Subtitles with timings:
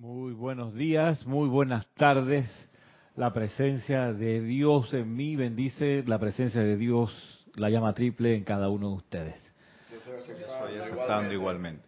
[0.00, 2.48] Muy buenos días, muy buenas tardes.
[3.16, 8.44] La presencia de Dios en mí bendice, la presencia de Dios la llama triple en
[8.44, 9.54] cada uno de ustedes.
[9.90, 11.82] Yo estoy aceptando igualmente.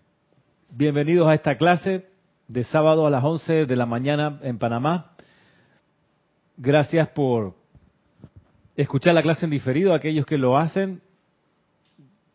[0.70, 2.04] Bienvenidos a esta clase
[2.48, 5.13] de sábado a las 11 de la mañana en Panamá.
[6.56, 7.54] Gracias por
[8.74, 9.95] escuchar la clase en diferido.
[9.95, 11.01] Aquellos que lo hacen,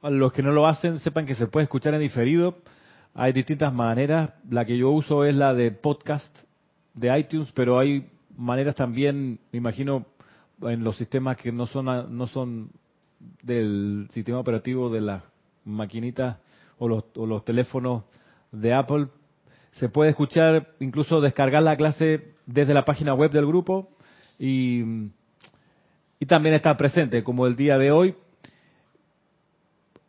[0.02, 2.60] a los que no lo hacen, sepan que se puede escuchar en diferido
[3.16, 4.32] hay distintas maneras.
[4.50, 6.38] La que yo uso es la de podcast
[6.94, 8.08] de iTunes, pero hay
[8.38, 10.06] maneras también, me imagino,
[10.62, 12.70] en los sistemas que no son no son
[13.42, 15.24] del sistema operativo de las
[15.64, 16.38] maquinitas
[16.78, 18.04] o los, o los teléfonos
[18.52, 19.08] de Apple.
[19.72, 23.90] Se puede escuchar, incluso descargar la clase desde la página web del grupo
[24.38, 24.84] y,
[26.20, 28.16] y también está presente, como el día de hoy.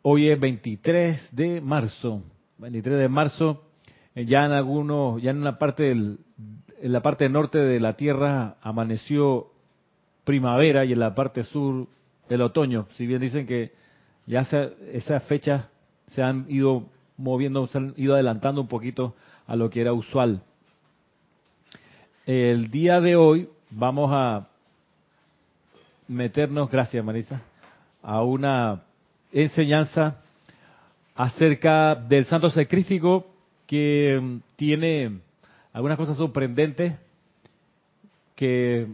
[0.01, 2.23] Hoy es 23 de marzo
[2.57, 3.63] 23 de marzo,
[4.15, 6.19] eh, ya en algunos, ya en una parte del,
[6.81, 9.51] en la parte norte de la Tierra amaneció
[10.23, 11.87] primavera y en la parte sur
[12.29, 12.87] el otoño.
[12.95, 13.71] Si bien dicen que
[14.25, 14.41] ya
[14.91, 15.65] esas fechas
[16.07, 16.85] se han ido
[17.17, 20.41] moviendo, se han ido adelantando un poquito a lo que era usual.
[22.25, 24.47] El día de hoy vamos a
[26.07, 27.41] meternos, gracias Marisa,
[28.03, 28.83] a una
[29.31, 30.21] enseñanza
[31.17, 33.25] acerca del santo sacrificio
[33.65, 35.19] que mm, tiene
[35.73, 36.93] algunas cosas sorprendentes
[38.35, 38.87] que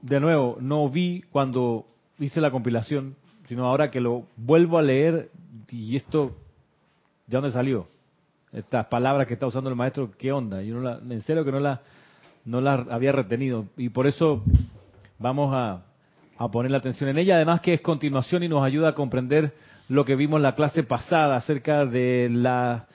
[0.00, 1.84] de nuevo no vi cuando
[2.18, 3.16] hice la compilación,
[3.48, 5.30] sino ahora que lo vuelvo a leer
[5.70, 6.34] y esto,
[7.26, 7.86] ¿de dónde salió?
[8.50, 10.62] Estas palabras que está usando el maestro, ¿qué onda?
[10.62, 11.82] Yo no la, en serio que no la,
[12.46, 14.42] no la había retenido y por eso
[15.18, 15.82] vamos a,
[16.38, 19.52] a poner la atención en ella, además que es continuación y nos ayuda a comprender
[19.88, 22.86] lo que vimos en la clase pasada acerca de la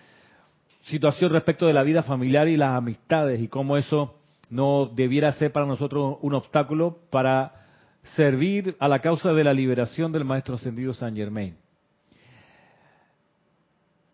[0.83, 4.15] situación respecto de la vida familiar y las amistades y cómo eso
[4.49, 7.53] no debiera ser para nosotros un obstáculo para
[8.15, 11.55] servir a la causa de la liberación del Maestro Ascendido San Germain.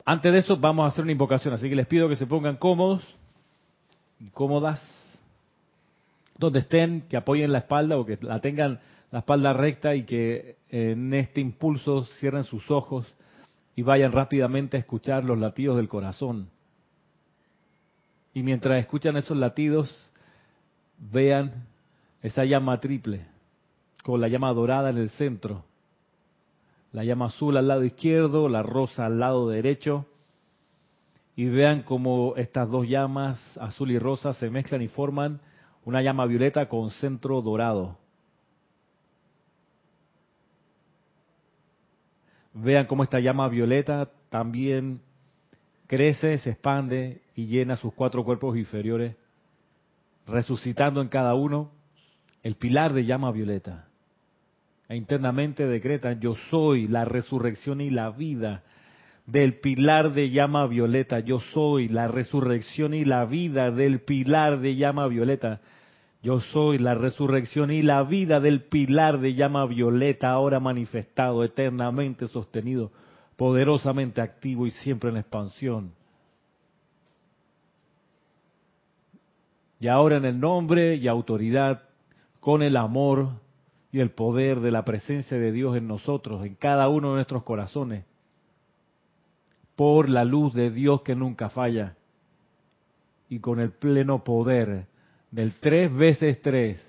[0.05, 2.55] Antes de eso vamos a hacer una invocación, así que les pido que se pongan
[2.55, 3.03] cómodos
[4.19, 4.81] y cómodas
[6.37, 8.79] donde estén, que apoyen la espalda o que la tengan
[9.11, 13.07] la espalda recta y que en este impulso cierren sus ojos
[13.75, 16.49] y vayan rápidamente a escuchar los latidos del corazón.
[18.33, 20.11] Y mientras escuchan esos latidos,
[20.97, 21.65] vean
[22.21, 23.25] esa llama triple,
[24.03, 25.65] con la llama dorada en el centro,
[26.91, 30.05] la llama azul al lado izquierdo, la rosa al lado derecho,
[31.35, 35.39] y vean cómo estas dos llamas, azul y rosa, se mezclan y forman
[35.85, 37.97] una llama violeta con centro dorado.
[42.53, 45.01] Vean cómo esta llama violeta también
[45.87, 49.15] crece, se expande y llena sus cuatro cuerpos inferiores,
[50.27, 51.71] resucitando en cada uno
[52.43, 53.87] el pilar de llama violeta.
[54.87, 58.63] E internamente decretan, yo soy la resurrección y la vida
[59.27, 61.19] del pilar de llama violeta.
[61.19, 65.61] Yo soy la resurrección y la vida del pilar de llama violeta.
[66.21, 72.27] Yo soy la resurrección y la vida del pilar de llama violeta, ahora manifestado, eternamente
[72.27, 72.91] sostenido,
[73.37, 75.93] poderosamente activo y siempre en expansión.
[79.79, 81.83] Y ahora en el nombre y autoridad,
[82.41, 83.29] con el amor
[83.93, 87.43] y el poder de la presencia de Dios en nosotros, en cada uno de nuestros
[87.43, 88.03] corazones,
[89.77, 91.95] por la luz de Dios que nunca falla,
[93.29, 94.87] y con el pleno poder
[95.31, 96.85] del tres veces tres.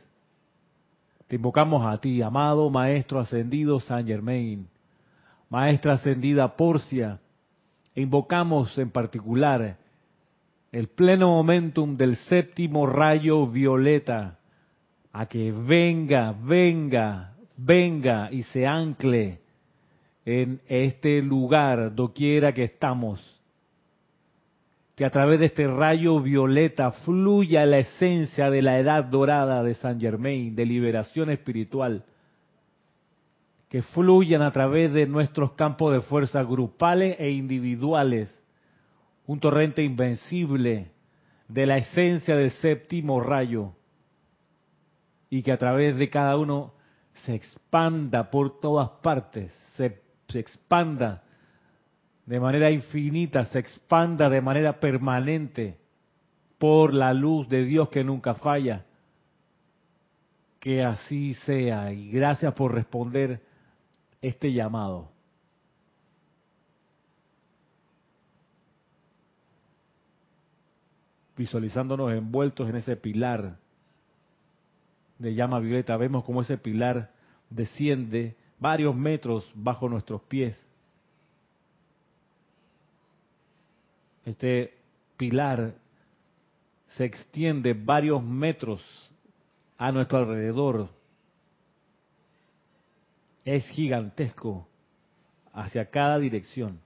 [1.29, 4.67] Te invocamos a ti, amado Maestro Ascendido San Germain,
[5.49, 7.21] Maestra Ascendida Porcia,
[7.95, 9.77] e invocamos en particular
[10.73, 14.39] el pleno momentum del séptimo rayo violeta,
[15.13, 19.41] a que venga, venga, venga y se ancle
[20.25, 23.30] en este lugar, doquiera que estamos
[25.01, 29.73] que a través de este rayo violeta fluya la esencia de la edad dorada de
[29.73, 32.05] San Germain, de liberación espiritual,
[33.71, 38.45] que fluyan a través de nuestros campos de fuerza grupales e individuales,
[39.25, 40.91] un torrente invencible
[41.49, 43.73] de la esencia del séptimo rayo,
[45.31, 46.75] y que a través de cada uno
[47.15, 49.99] se expanda por todas partes, se,
[50.29, 51.23] se expanda
[52.31, 55.77] de manera infinita, se expanda de manera permanente
[56.59, 58.87] por la luz de Dios que nunca falla.
[60.61, 63.43] Que así sea y gracias por responder
[64.23, 65.11] este llamado.
[71.37, 73.57] visualizándonos envueltos en ese pilar
[75.19, 75.97] de llama violeta.
[75.97, 77.11] Vemos como ese pilar
[77.49, 80.70] desciende varios metros bajo nuestros pies.
[84.25, 84.75] Este
[85.17, 85.75] pilar
[86.89, 88.83] se extiende varios metros
[89.79, 90.89] a nuestro alrededor.
[93.45, 94.67] Es gigantesco
[95.53, 96.81] hacia cada dirección.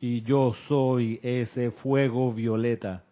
[0.00, 3.04] Y yo soy ese fuego violeta.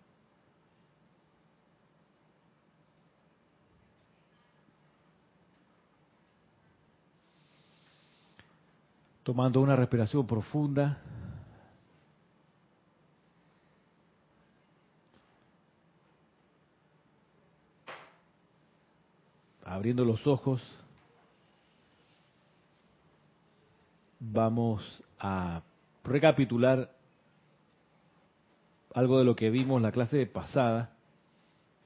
[9.27, 11.03] Tomando una respiración profunda.
[19.65, 20.63] Abriendo los ojos.
[24.21, 25.65] Vamos a
[26.05, 26.95] recapitular
[28.95, 30.97] algo de lo que vimos la clase pasada.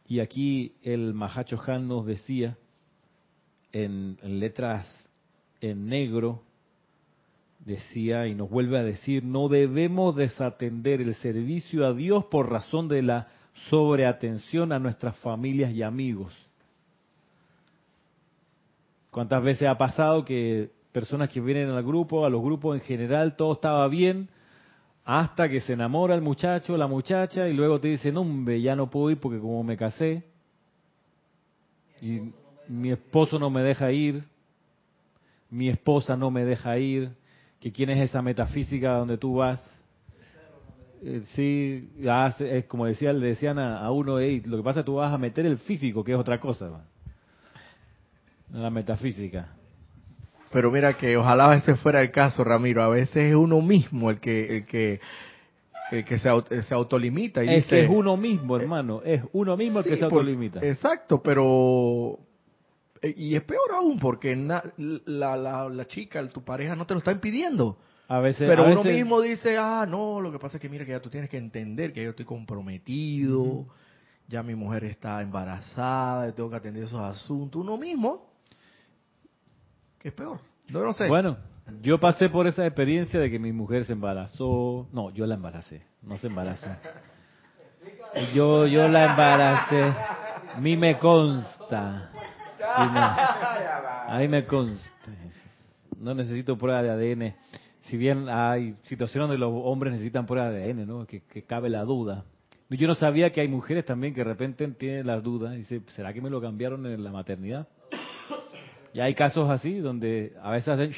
[0.07, 2.59] Y aquí el Mahacho Han nos decía
[3.73, 4.87] en letras
[5.63, 6.50] en negro
[7.65, 12.89] decía y nos vuelve a decir, no debemos desatender el servicio a Dios por razón
[12.89, 13.29] de la
[13.69, 16.33] sobreatención a nuestras familias y amigos.
[19.11, 23.37] ¿Cuántas veces ha pasado que personas que vienen al grupo, a los grupos en general,
[23.37, 24.29] todo estaba bien,
[25.05, 28.89] hasta que se enamora el muchacho, la muchacha, y luego te dicen, hombre, ya no
[28.91, 30.25] puedo ir porque como me casé,
[32.01, 32.33] y
[32.69, 34.25] mi esposo no me deja ir,
[35.51, 37.11] mi esposa no me deja ir,
[37.61, 39.61] que quién es esa metafísica donde tú vas.
[41.03, 41.91] Eh, sí,
[42.41, 45.19] es como decía, le decían a, uno, lo que pasa es que tú vas a
[45.19, 46.85] meter el físico, que es otra cosa,
[48.53, 49.49] la metafísica.
[50.53, 52.83] Pero mira que ojalá ese fuera el caso, Ramiro.
[52.83, 55.01] A veces es uno mismo el que el que
[55.93, 59.01] el que se, se autolimita y es que es uno mismo, hermano.
[59.05, 60.61] Es uno mismo el que se autolimita.
[60.61, 62.19] exacto, pero
[63.03, 67.13] y es peor aún porque la, la, la, chica, tu pareja, no te lo está
[67.13, 67.79] impidiendo.
[68.09, 70.91] A veces, Pero uno mismo dice, ah, no, lo que pasa es que mira que
[70.91, 73.67] ya tú tienes que entender que yo estoy comprometido,
[74.29, 77.63] ya mi mujer está embarazada, tengo que atender esos asuntos.
[77.63, 78.33] Uno mismo,
[79.99, 80.41] que es peor.
[80.71, 81.07] No, no sé.
[81.07, 81.37] Bueno,
[81.83, 84.89] yo pasé por esa experiencia de que mi mujer se embarazó.
[84.93, 86.69] No, yo la embaracé, no se embarazó.
[88.35, 89.83] Yo, yo la embaracé.
[90.55, 92.11] A mí me consta.
[94.11, 94.91] A mí me consta.
[95.99, 97.35] No necesito prueba de ADN.
[97.83, 101.07] Si bien hay situaciones donde los hombres necesitan prueba de ADN, ¿no?
[101.07, 102.25] Que, cabe la duda.
[102.71, 105.55] Yo no sabía que hay mujeres también que de repente tienen las dudas.
[105.55, 107.69] Dice, ¿será que me lo cambiaron en la maternidad?
[108.93, 110.93] Y hay casos así donde a veces hacen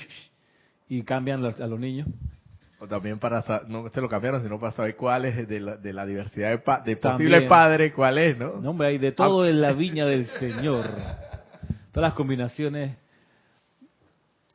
[0.89, 2.09] y cambian a los niños.
[2.79, 5.93] O también para, no se lo cambiaron, sino para saber cuál es de la, de
[5.93, 8.61] la diversidad de, de posible padre, cuál es, ¿no?
[8.61, 10.87] No, hombre, hay de todo en la viña del Señor
[11.93, 12.97] todas las combinaciones.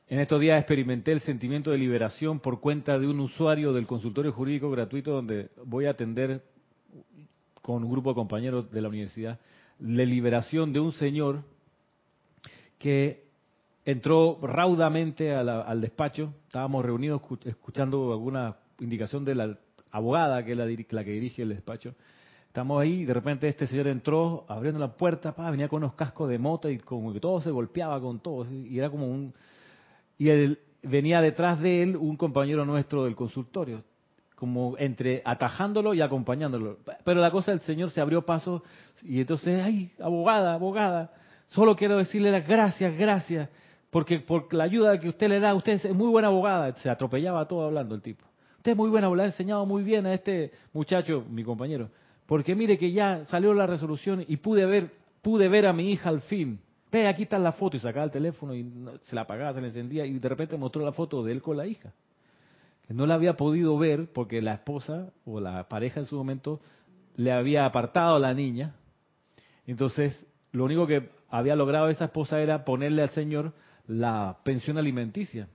[0.09, 4.31] En estos días experimenté el sentimiento de liberación por cuenta de un usuario del consultorio
[4.31, 6.43] jurídico gratuito donde voy a atender
[7.61, 9.39] con un grupo de compañeros de la universidad
[9.79, 11.43] la liberación de un señor
[12.79, 13.25] que
[13.85, 19.57] entró raudamente al despacho, estábamos reunidos escuchando alguna indicación de la
[19.91, 21.95] abogada que es la, la que dirige el despacho,
[22.47, 25.93] Estamos ahí y de repente este señor entró abriendo la puerta, pa, venía con unos
[25.93, 28.45] cascos de moto y como que todo se golpeaba con todo.
[28.51, 29.33] Y era como un...
[30.17, 33.83] Y él, venía detrás de él un compañero nuestro del consultorio,
[34.35, 36.79] como entre atajándolo y acompañándolo.
[37.03, 38.63] Pero la cosa del señor se abrió paso
[39.03, 41.11] y entonces, ay, abogada, abogada,
[41.49, 43.49] solo quiero decirle las gracias, gracias,
[43.89, 46.75] porque por la ayuda que usted le da, usted es muy buena abogada.
[46.77, 48.25] Se atropellaba todo hablando el tipo.
[48.57, 51.89] Usted es muy buena, le ha enseñado muy bien a este muchacho, mi compañero.
[52.27, 54.91] Porque mire que ya salió la resolución y pude ver,
[55.21, 56.59] pude ver a mi hija al fin.
[56.91, 58.69] Ve, aquí está la foto y sacaba el teléfono y
[59.01, 61.57] se la apagaba, se la encendía y de repente mostró la foto de él con
[61.57, 61.93] la hija.
[62.89, 66.59] no la había podido ver porque la esposa o la pareja en su momento
[67.15, 68.75] le había apartado a la niña.
[69.65, 73.53] Entonces, lo único que había logrado esa esposa era ponerle al señor
[73.87, 75.47] la pensión alimenticia,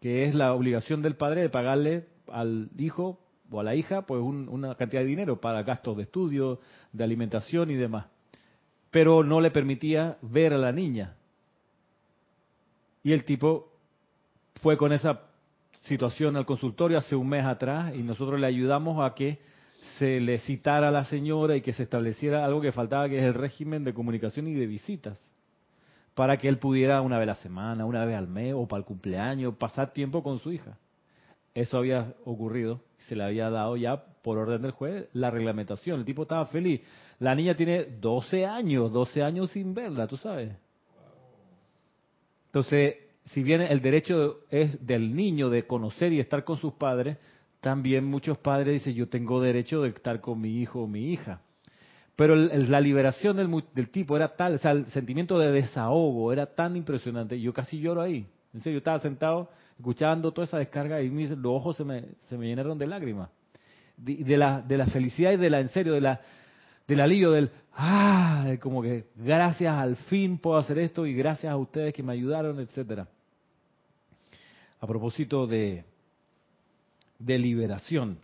[0.00, 3.23] que es la obligación del padre de pagarle al hijo
[3.54, 6.58] o a la hija pues una cantidad de dinero para gastos de estudio,
[6.92, 8.06] de alimentación y demás.
[8.90, 11.14] Pero no le permitía ver a la niña.
[13.04, 13.72] Y el tipo
[14.60, 15.20] fue con esa
[15.82, 19.38] situación al consultorio hace un mes atrás y nosotros le ayudamos a que
[19.98, 23.24] se le citara a la señora y que se estableciera algo que faltaba, que es
[23.24, 25.18] el régimen de comunicación y de visitas,
[26.14, 28.78] para que él pudiera una vez a la semana, una vez al mes o para
[28.78, 30.78] el cumpleaños pasar tiempo con su hija
[31.54, 36.00] eso había ocurrido, se le había dado ya por orden del juez la reglamentación.
[36.00, 36.80] El tipo estaba feliz.
[37.20, 40.50] La niña tiene 12 años, 12 años sin verla, tú sabes.
[42.46, 42.96] Entonces,
[43.26, 47.18] si bien el derecho es del niño de conocer y estar con sus padres,
[47.60, 51.40] también muchos padres dicen, yo tengo derecho de estar con mi hijo o mi hija.
[52.16, 56.76] Pero la liberación del, tipo era tal, o sea, el sentimiento de desahogo era tan
[56.76, 58.26] impresionante, yo casi lloro ahí.
[58.54, 62.04] En serio, yo estaba sentado escuchando toda esa descarga y mis, los ojos se me,
[62.28, 63.28] se me llenaron de lágrimas.
[63.96, 66.20] De, la, de la felicidad y de la, en serio, de la,
[66.86, 71.56] del alivio, del, ah, como que gracias al fin puedo hacer esto y gracias a
[71.56, 73.08] ustedes que me ayudaron, etcétera.
[74.80, 75.84] A propósito de,
[77.18, 78.18] de liberación.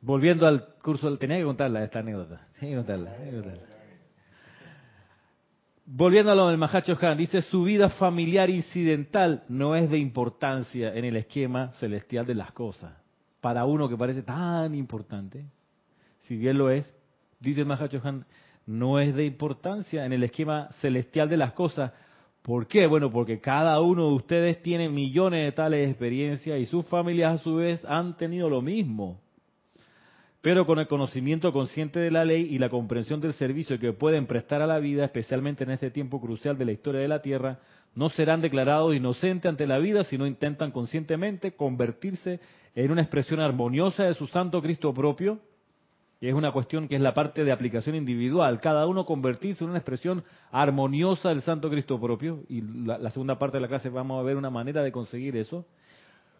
[0.00, 2.46] Volviendo al curso, tenía que contarla esta anécdota.
[2.58, 3.77] Tenía que contarla, Volviendo a
[5.96, 11.16] lo del Mahacho Han, dice su vida familiar incidental no es de importancia en el
[11.16, 12.92] esquema celestial de las cosas.
[13.40, 15.46] Para uno que parece tan importante,
[16.20, 16.92] si bien lo es,
[17.40, 18.26] dice el Mahacho Han,
[18.66, 21.92] no es de importancia en el esquema celestial de las cosas.
[22.42, 22.86] ¿Por qué?
[22.86, 27.42] Bueno, porque cada uno de ustedes tiene millones de tales experiencias y sus familias a
[27.42, 29.22] su vez han tenido lo mismo
[30.40, 34.26] pero con el conocimiento consciente de la ley y la comprensión del servicio que pueden
[34.26, 37.58] prestar a la vida, especialmente en este tiempo crucial de la historia de la Tierra,
[37.94, 42.38] no serán declarados inocentes ante la vida si no intentan conscientemente convertirse
[42.76, 45.40] en una expresión armoniosa de su Santo Cristo propio,
[46.20, 49.70] que es una cuestión que es la parte de aplicación individual, cada uno convertirse en
[49.70, 53.88] una expresión armoniosa del Santo Cristo propio, y la, la segunda parte de la clase
[53.88, 55.66] vamos a ver una manera de conseguir eso,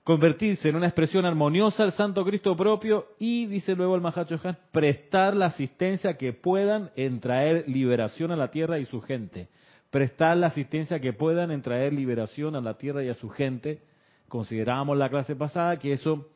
[0.09, 5.37] convertirse en una expresión armoniosa al Santo Cristo propio y, dice luego el Mahachohan, prestar
[5.37, 9.49] la asistencia que puedan en traer liberación a la tierra y su gente.
[9.91, 13.83] Prestar la asistencia que puedan en traer liberación a la tierra y a su gente.
[14.31, 16.27] Considerábamos la clase pasada que eso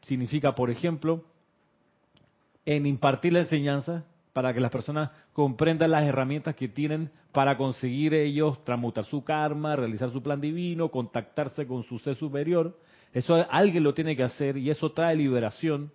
[0.00, 1.22] significa, por ejemplo,
[2.64, 8.14] en impartir la enseñanza para que las personas comprendan las herramientas que tienen para conseguir
[8.14, 12.74] ellos transmutar su karma, realizar su plan divino, contactarse con su ser superior
[13.12, 15.92] eso alguien lo tiene que hacer y eso trae liberación,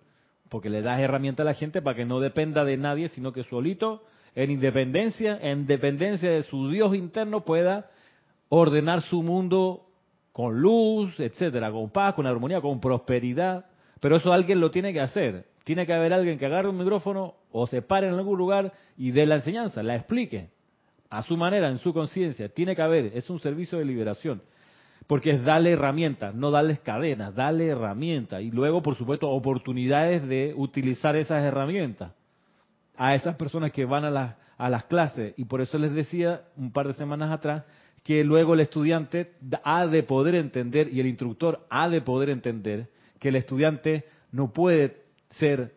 [0.48, 3.42] porque le das herramienta a la gente para que no dependa de nadie, sino que
[3.42, 4.02] solito,
[4.34, 7.90] en independencia, en dependencia de su Dios interno, pueda
[8.48, 9.86] ordenar su mundo
[10.32, 13.64] con luz, etcétera, con paz, con armonía, con prosperidad.
[14.00, 15.46] Pero eso alguien lo tiene que hacer.
[15.64, 19.10] Tiene que haber alguien que agarre un micrófono o se pare en algún lugar y
[19.10, 20.50] dé la enseñanza, la explique
[21.08, 22.48] a su manera, en su conciencia.
[22.50, 24.42] Tiene que haber, es un servicio de liberación.
[25.06, 28.42] Porque es darle herramientas, no darles cadenas, darle herramientas.
[28.42, 32.12] Y luego, por supuesto, oportunidades de utilizar esas herramientas
[32.96, 35.34] a esas personas que van a, las a las clases.
[35.36, 37.64] Y por eso les decía un par de semanas atrás
[38.02, 39.32] que luego el estudiante
[39.64, 44.52] ha de poder entender y el instructor ha de poder entender que el estudiante no
[44.52, 45.74] puede ser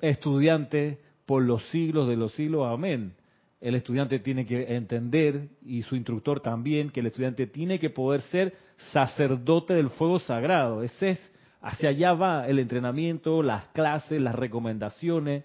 [0.00, 2.66] estudiante por los siglos de los siglos.
[2.68, 3.14] Amén
[3.60, 8.22] el estudiante tiene que entender, y su instructor también, que el estudiante tiene que poder
[8.22, 8.54] ser
[8.92, 10.82] sacerdote del fuego sagrado.
[10.82, 15.44] Ese es, hacia allá va el entrenamiento, las clases, las recomendaciones,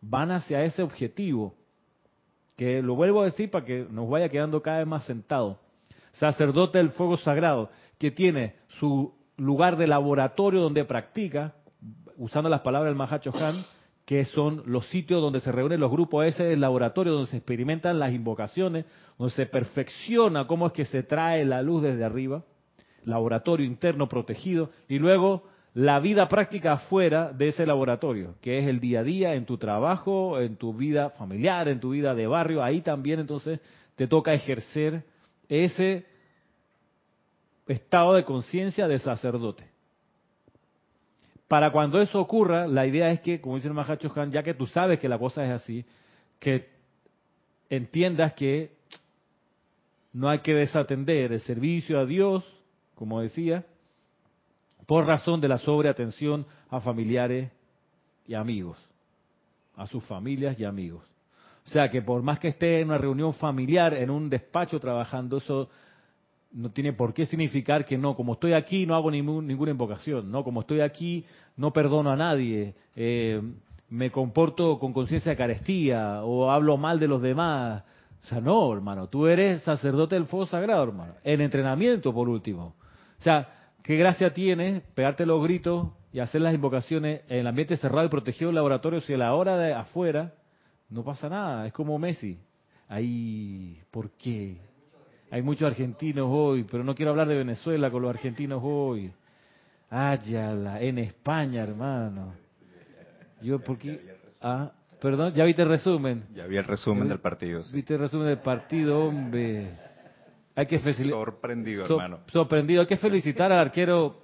[0.00, 1.54] van hacia ese objetivo.
[2.56, 5.60] Que lo vuelvo a decir para que nos vaya quedando cada vez más sentado.
[6.12, 11.54] Sacerdote del fuego sagrado, que tiene su lugar de laboratorio donde practica,
[12.16, 13.64] usando las palabras del Mahacho Han,
[14.10, 17.36] que son los sitios donde se reúnen los grupos, ese es el laboratorio donde se
[17.36, 18.84] experimentan las invocaciones,
[19.16, 22.42] donde se perfecciona cómo es que se trae la luz desde arriba,
[23.04, 28.80] laboratorio interno protegido, y luego la vida práctica afuera de ese laboratorio, que es el
[28.80, 32.64] día a día en tu trabajo, en tu vida familiar, en tu vida de barrio,
[32.64, 33.60] ahí también entonces
[33.94, 35.04] te toca ejercer
[35.48, 36.04] ese
[37.68, 39.69] estado de conciencia de sacerdote.
[41.50, 44.54] Para cuando eso ocurra, la idea es que, como dice el Mahacho Han, ya que
[44.54, 45.84] tú sabes que la cosa es así,
[46.38, 46.68] que
[47.68, 48.76] entiendas que
[50.12, 52.44] no hay que desatender el servicio a Dios,
[52.94, 53.66] como decía,
[54.86, 57.50] por razón de la sobreatención a familiares
[58.28, 58.78] y amigos,
[59.74, 61.02] a sus familias y amigos.
[61.66, 65.38] O sea que por más que esté en una reunión familiar, en un despacho trabajando,
[65.38, 65.68] eso
[66.52, 70.42] no tiene por qué significar que no, como estoy aquí no hago ninguna invocación, no,
[70.42, 71.24] como estoy aquí
[71.56, 73.40] no perdono a nadie, eh,
[73.88, 77.84] me comporto con conciencia de carestía o hablo mal de los demás.
[78.22, 81.14] O sea, no, hermano, tú eres sacerdote del fuego sagrado, hermano.
[81.24, 82.74] En entrenamiento, por último.
[83.18, 83.48] O sea,
[83.82, 88.10] qué gracia tienes pegarte los gritos y hacer las invocaciones en el ambiente cerrado y
[88.10, 90.34] protegido del laboratorio si a la hora de afuera
[90.88, 92.38] no pasa nada, es como Messi.
[92.88, 94.58] Ahí, ¿por qué?
[95.30, 99.12] Hay muchos argentinos hoy, pero no quiero hablar de Venezuela con los argentinos hoy.
[99.88, 102.34] Ayala, en España, hermano.
[103.40, 104.00] Yo, porque.
[104.40, 106.24] Ah, perdón, ¿ya viste el resumen?
[106.34, 107.60] Ya vi el resumen del partido.
[107.72, 109.70] ¿Viste el resumen del partido, hombre?
[110.56, 110.78] Hay que.
[110.78, 112.20] Sorprendido, hermano.
[112.32, 112.80] Sorprendido.
[112.80, 114.22] Hay que felicitar al arquero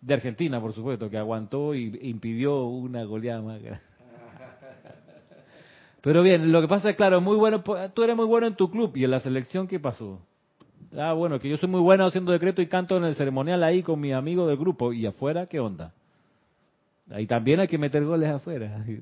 [0.00, 3.60] de Argentina, por supuesto, que aguantó y impidió una goleada más
[6.06, 8.70] Pero bien, lo que pasa es, claro, muy bueno, tú eres muy bueno en tu
[8.70, 10.20] club y en la selección, ¿qué pasó?
[10.96, 13.82] Ah, bueno, que yo soy muy bueno haciendo decreto y canto en el ceremonial ahí
[13.82, 14.92] con mi amigo del grupo.
[14.92, 15.92] ¿Y afuera qué onda?
[17.10, 18.84] Ahí también hay que meter goles afuera.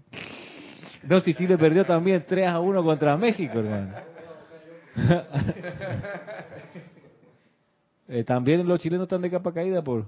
[1.02, 3.92] No, si Chile perdió también 3 a 1 contra México, hermano.
[8.08, 10.06] eh, también los chilenos están de capa caída por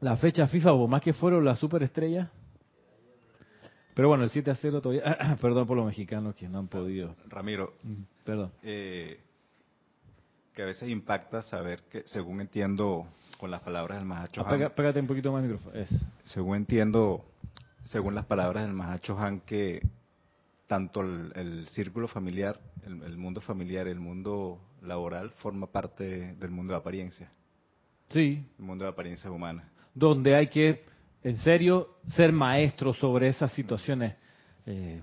[0.00, 2.28] la fecha FIFA, o más que fueron las superestrellas.
[3.94, 5.36] Pero bueno, el 7 a 0 todavía.
[5.40, 7.14] perdón por los mexicanos que no han podido.
[7.28, 8.52] Ramiro, mm, perdón.
[8.62, 9.20] Eh,
[10.54, 13.06] que a veces impacta saber que, según entiendo
[13.38, 15.84] con las palabras del Mahacho ah, Pégate un poquito más el micrófono.
[16.22, 17.24] Según entiendo,
[17.84, 19.82] según las palabras del Mahacho Han, que
[20.66, 26.78] tanto el, círculo familiar, el, mundo familiar, el mundo laboral, forma parte del mundo de
[26.78, 27.30] apariencia.
[28.08, 28.46] Sí.
[28.58, 29.68] El mundo de apariencia humana.
[29.94, 30.84] Donde hay que,
[31.24, 34.14] en serio, ser maestro sobre esas situaciones.
[34.66, 35.02] Eh,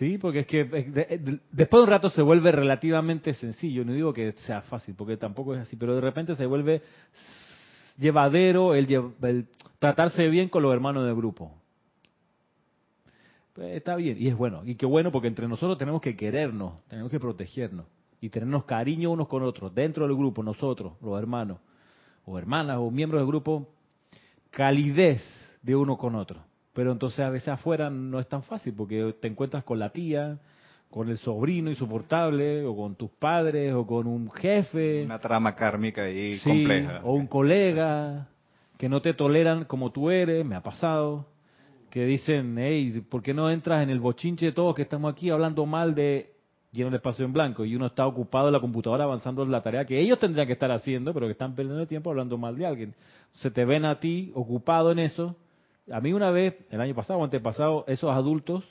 [0.00, 3.84] Sí, porque es que después de un rato se vuelve relativamente sencillo.
[3.84, 6.82] No digo que sea fácil, porque tampoco es así, pero de repente se vuelve
[7.98, 9.48] llevadero el,
[9.78, 11.52] tratarse bien con los hermanos del grupo.
[13.52, 14.62] Pues está bien, y es bueno.
[14.64, 17.84] Y qué bueno, porque entre nosotros tenemos que querernos, tenemos que protegernos
[18.20, 21.58] y tenernos cariño unos con otros, dentro del grupo, nosotros, los hermanos,
[22.24, 23.68] o hermanas, o miembros del grupo,
[24.50, 25.22] calidez
[25.62, 26.44] de uno con otro.
[26.72, 30.38] Pero entonces a veces afuera no es tan fácil porque te encuentras con la tía,
[30.88, 35.04] con el sobrino insoportable, o con tus padres, o con un jefe.
[35.04, 37.00] Una trama kármica ahí compleja.
[37.04, 38.28] O un colega
[38.76, 41.26] que no te toleran como tú eres, me ha pasado.
[41.90, 45.30] Que dicen, hey, ¿por qué no entras en el bochinche de todos que estamos aquí
[45.30, 46.34] hablando mal de
[46.72, 47.64] lleno el espacio en blanco?
[47.64, 50.54] Y uno está ocupado en la computadora avanzando en la tarea que ellos tendrían que
[50.54, 52.94] estar haciendo, pero que están perdiendo el tiempo hablando mal de alguien.
[53.32, 55.36] Se te ven a ti ocupado en eso
[55.90, 58.64] a mí una vez, el año pasado o antepasado, esos adultos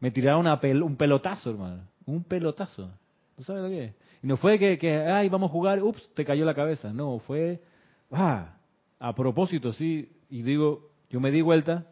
[0.00, 0.46] me tiraron
[0.82, 1.82] un pelotazo, hermano.
[2.06, 2.90] Un pelotazo.
[3.36, 3.94] ¿Tú sabes lo que es?
[4.22, 6.92] Y no fue que, que, ay, vamos a jugar, ups, te cayó la cabeza.
[6.92, 7.62] No, fue,
[8.10, 8.56] ah,
[8.98, 10.10] a propósito, sí.
[10.30, 11.86] Y digo, yo me di vuelta,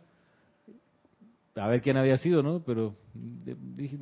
[1.54, 2.60] a ver quién había sido, ¿no?
[2.64, 3.98] Pero dije,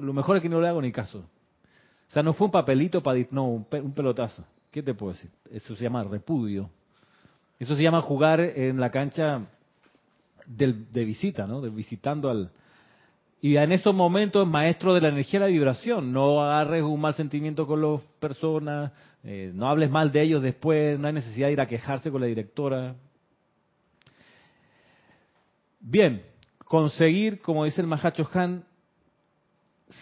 [0.00, 1.18] lo mejor es que no le hago ni caso.
[1.18, 3.18] O sea, no fue un papelito para...
[3.30, 4.44] No, un pelotazo.
[4.70, 5.30] ¿Qué te puedo decir?
[5.50, 6.70] Eso se llama repudio.
[7.58, 9.42] Eso se llama jugar en la cancha
[10.46, 11.60] de visita, ¿no?
[11.60, 12.50] De visitando al...
[13.40, 17.12] Y en esos momentos, maestro de la energía y la vibración, no agarres un mal
[17.12, 18.90] sentimiento con las personas,
[19.22, 22.22] eh, no hables mal de ellos después, no hay necesidad de ir a quejarse con
[22.22, 22.96] la directora.
[25.78, 26.22] Bien,
[26.64, 28.64] conseguir, como dice el Mahacho Han,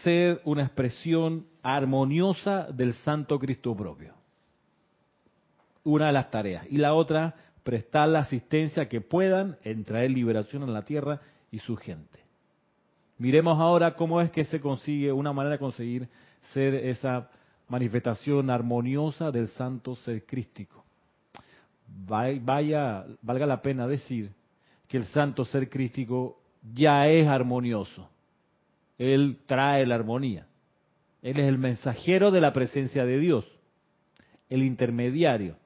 [0.03, 4.15] ser una expresión armoniosa del Santo Cristo propio.
[5.85, 6.67] Una de las tareas.
[6.71, 11.59] Y la otra, prestar la asistencia que puedan en traer liberación a la tierra y
[11.59, 12.21] su gente.
[13.19, 16.09] Miremos ahora cómo es que se consigue, una manera de conseguir
[16.53, 17.31] ser esa
[17.69, 20.85] manifestación armoniosa del santo ser crístico.
[21.87, 24.33] Vaya, valga la pena decir
[24.89, 26.41] que el santo ser crístico
[26.75, 28.09] ya es armonioso.
[29.03, 30.47] Él trae la armonía.
[31.23, 33.45] Él es el mensajero de la presencia de Dios,
[34.49, 35.57] el intermediario.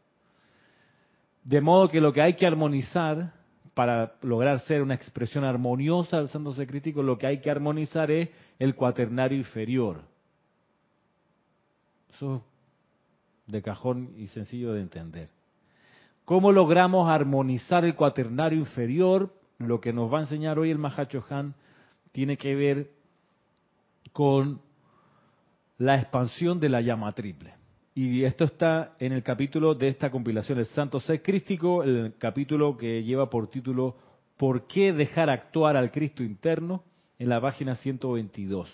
[1.44, 3.35] De modo que lo que hay que armonizar
[3.75, 8.31] para lograr ser una expresión armoniosa del santo crítico, lo que hay que armonizar es
[8.59, 10.01] el cuaternario inferior.
[12.14, 12.37] Eso
[13.46, 15.29] es de cajón y sencillo de entender.
[16.25, 19.33] ¿Cómo logramos armonizar el cuaternario inferior?
[19.59, 21.55] Lo que nos va a enseñar hoy el Mahacho Han
[22.12, 22.95] tiene que ver
[24.16, 24.62] con
[25.76, 27.52] la expansión de la llama triple.
[27.94, 32.79] Y esto está en el capítulo de esta compilación, el Santo Ser Crístico, el capítulo
[32.79, 33.94] que lleva por título
[34.38, 36.83] ¿Por qué dejar actuar al Cristo interno?
[37.18, 38.72] en la página 122.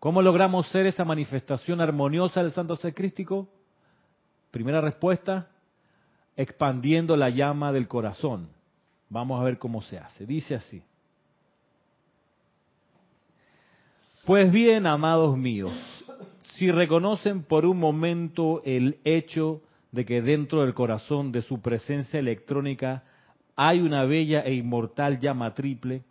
[0.00, 3.48] ¿Cómo logramos ser esa manifestación armoniosa del Santo Ser Crístico?
[4.50, 5.48] Primera respuesta,
[6.36, 8.48] expandiendo la llama del corazón.
[9.08, 10.26] Vamos a ver cómo se hace.
[10.26, 10.82] Dice así.
[14.24, 15.70] Pues bien, amados míos,
[16.54, 19.60] si reconocen por un momento el hecho
[19.92, 23.04] de que dentro del corazón de su presencia electrónica
[23.54, 26.04] hay una bella e inmortal llama triple,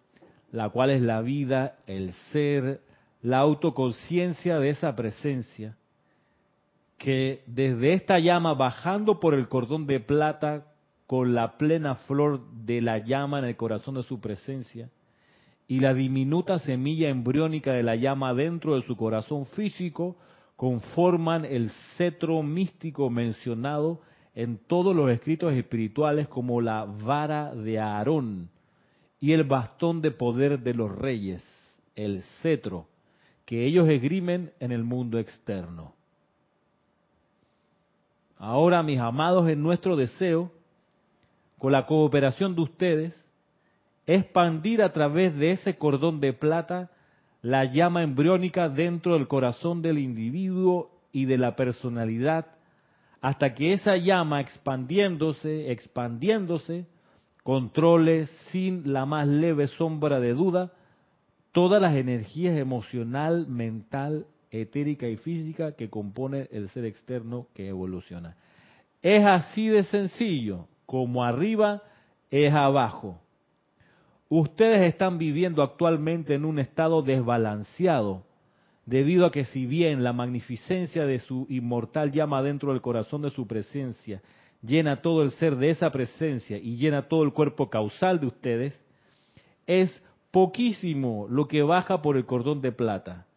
[0.52, 2.82] la cual es la vida, el ser,
[3.24, 5.76] la autoconciencia de esa presencia,
[7.00, 10.68] que desde esta llama bajando por el cordón de plata
[11.08, 14.92] con la plena flor de la llama en el corazón de su presencia
[15.68, 20.18] y la diminuta semilla embriónica de la llama dentro de su corazón físico
[20.56, 24.02] conforman el cetro místico mencionado
[24.36, 28.50] en todos los escritos espirituales como la vara de Aarón
[29.20, 31.44] y el bastón de poder de los reyes,
[31.96, 32.88] el cetro,
[33.46, 35.94] que ellos esgrimen en el mundo externo.
[38.38, 40.52] Ahora, mis amados, en nuestro deseo,
[41.58, 43.23] con la cooperación de ustedes,
[44.06, 46.92] expandir a través de ese cordón de plata
[47.42, 52.48] la llama embriónica dentro del corazón del individuo y de la personalidad,
[53.22, 56.86] hasta que esa llama expandiéndose, expandiéndose,
[57.44, 60.72] controle sin la más leve sombra de duda
[61.54, 68.36] todas las energías emocional, mental, etérica y física que compone el ser externo que evoluciona.
[69.02, 71.84] Es así de sencillo, como arriba
[72.30, 73.22] es abajo.
[74.36, 78.24] Ustedes están viviendo actualmente en un estado desbalanceado,
[78.84, 83.30] debido a que si bien la magnificencia de su inmortal llama dentro del corazón de
[83.30, 84.24] su presencia
[84.64, 88.82] llena todo el ser de esa presencia y llena todo el cuerpo causal de ustedes,
[89.68, 93.28] es poquísimo lo que baja por el cordón de plata.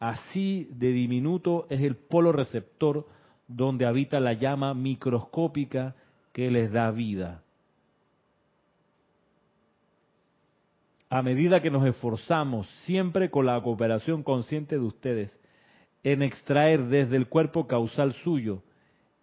[0.00, 3.06] Así de diminuto es el polo receptor
[3.48, 5.94] donde habita la llama microscópica
[6.32, 7.42] que les da vida.
[11.10, 15.38] A medida que nos esforzamos, siempre con la cooperación consciente de ustedes,
[16.02, 18.62] en extraer desde el cuerpo causal suyo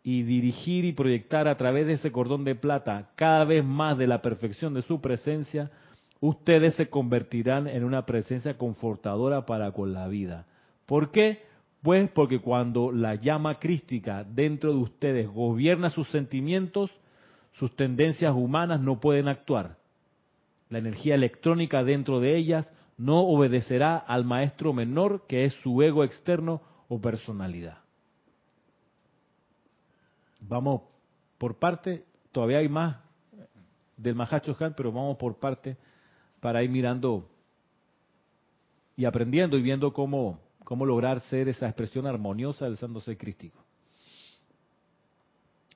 [0.03, 4.07] y dirigir y proyectar a través de ese cordón de plata cada vez más de
[4.07, 5.71] la perfección de su presencia,
[6.19, 10.47] ustedes se convertirán en una presencia confortadora para con la vida.
[10.85, 11.43] ¿Por qué?
[11.81, 16.89] Pues porque cuando la llama crística dentro de ustedes gobierna sus sentimientos,
[17.53, 19.77] sus tendencias humanas no pueden actuar
[20.75, 26.03] la energía electrónica dentro de ellas no obedecerá al maestro menor que es su ego
[26.03, 27.77] externo o personalidad.
[30.41, 30.81] Vamos
[31.37, 32.97] por parte, todavía hay más
[33.95, 35.77] del Mahacho Han, pero vamos por parte
[36.41, 37.29] para ir mirando
[38.97, 43.63] y aprendiendo y viendo cómo, cómo lograr ser esa expresión armoniosa del santo ser crístico.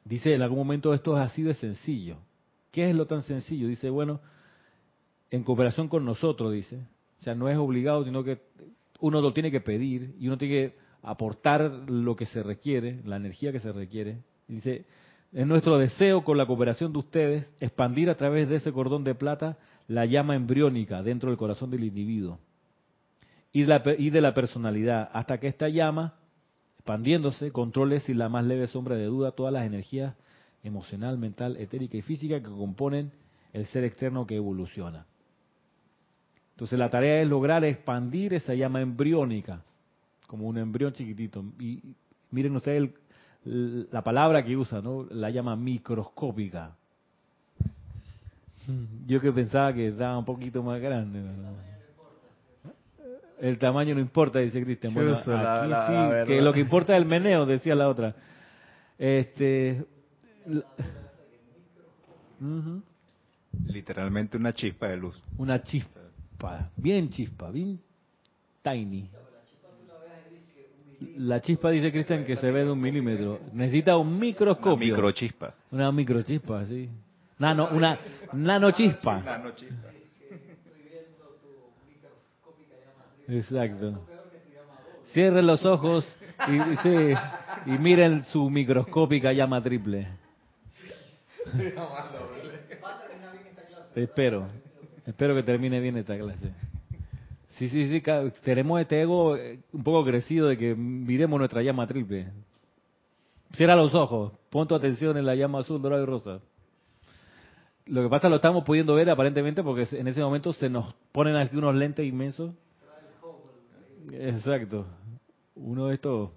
[0.03, 2.17] Dice, en algún momento esto es así de sencillo.
[2.69, 3.69] ¿Qué es lo tan sencillo?
[3.69, 4.19] Dice, bueno,
[5.31, 6.77] en cooperación con nosotros, dice.
[7.21, 8.39] O sea, no es obligado, sino que
[8.99, 13.17] uno lo tiene que pedir y uno tiene que aportar lo que se requiere, la
[13.17, 14.19] energía que se requiere.
[14.47, 14.85] Dice,
[15.31, 19.15] es nuestro deseo con la cooperación de ustedes expandir a través de ese cordón de
[19.15, 22.39] plata la llama embriónica dentro del corazón del individuo
[23.51, 26.15] y de la, y de la personalidad, hasta que esta llama,
[26.77, 30.15] expandiéndose, controle sin la más leve sombra de duda todas las energías
[30.63, 33.11] emocional, mental, etérica y física que componen
[33.53, 35.05] el ser externo que evoluciona.
[36.59, 39.61] Entonces la tarea es lograr expandir esa llama embriónica,
[40.27, 41.41] como un embrión chiquitito.
[41.57, 41.81] Y
[42.31, 42.89] miren ustedes
[43.45, 45.07] la palabra que usa, ¿no?
[45.09, 46.75] La llama microscópica.
[49.07, 51.23] Yo que pensaba que estaba un poquito más grande.
[53.39, 54.93] El tamaño no importa, dice Cristian.
[54.93, 58.13] Bueno, aquí sí, que lo que importa es el meneo, decía la otra.
[58.97, 59.85] Este.
[63.65, 65.23] Literalmente una chispa de luz.
[65.37, 66.08] Una chispa
[66.75, 67.79] bien chispa, bien
[68.61, 69.09] tiny.
[71.17, 73.39] La chispa dice Cristian que se ve de un milímetro.
[73.53, 74.73] Necesita un microscopio.
[74.73, 75.53] Una microchispa.
[75.71, 76.89] Una microchispa, sí.
[77.37, 77.97] Nano, una
[78.33, 79.21] nanochispa.
[79.21, 79.89] nanochispa.
[83.29, 84.05] Exacto.
[85.13, 86.05] Cierren los ojos
[86.47, 90.07] y, y miren su microscópica llama triple.
[93.95, 94.47] Espero.
[95.09, 96.53] Espero que termine bien esta clase.
[97.47, 98.03] Sí, sí, sí,
[98.43, 102.27] tenemos este ego eh, un poco crecido de que miremos nuestra llama triple.
[103.55, 106.41] Cierra los ojos, pon tu atención en la llama azul, dorada y rosa.
[107.87, 111.35] Lo que pasa lo estamos pudiendo ver aparentemente porque en ese momento se nos ponen
[111.35, 112.53] aquí unos lentes inmensos.
[114.13, 114.85] Exacto.
[115.55, 116.29] Uno de estos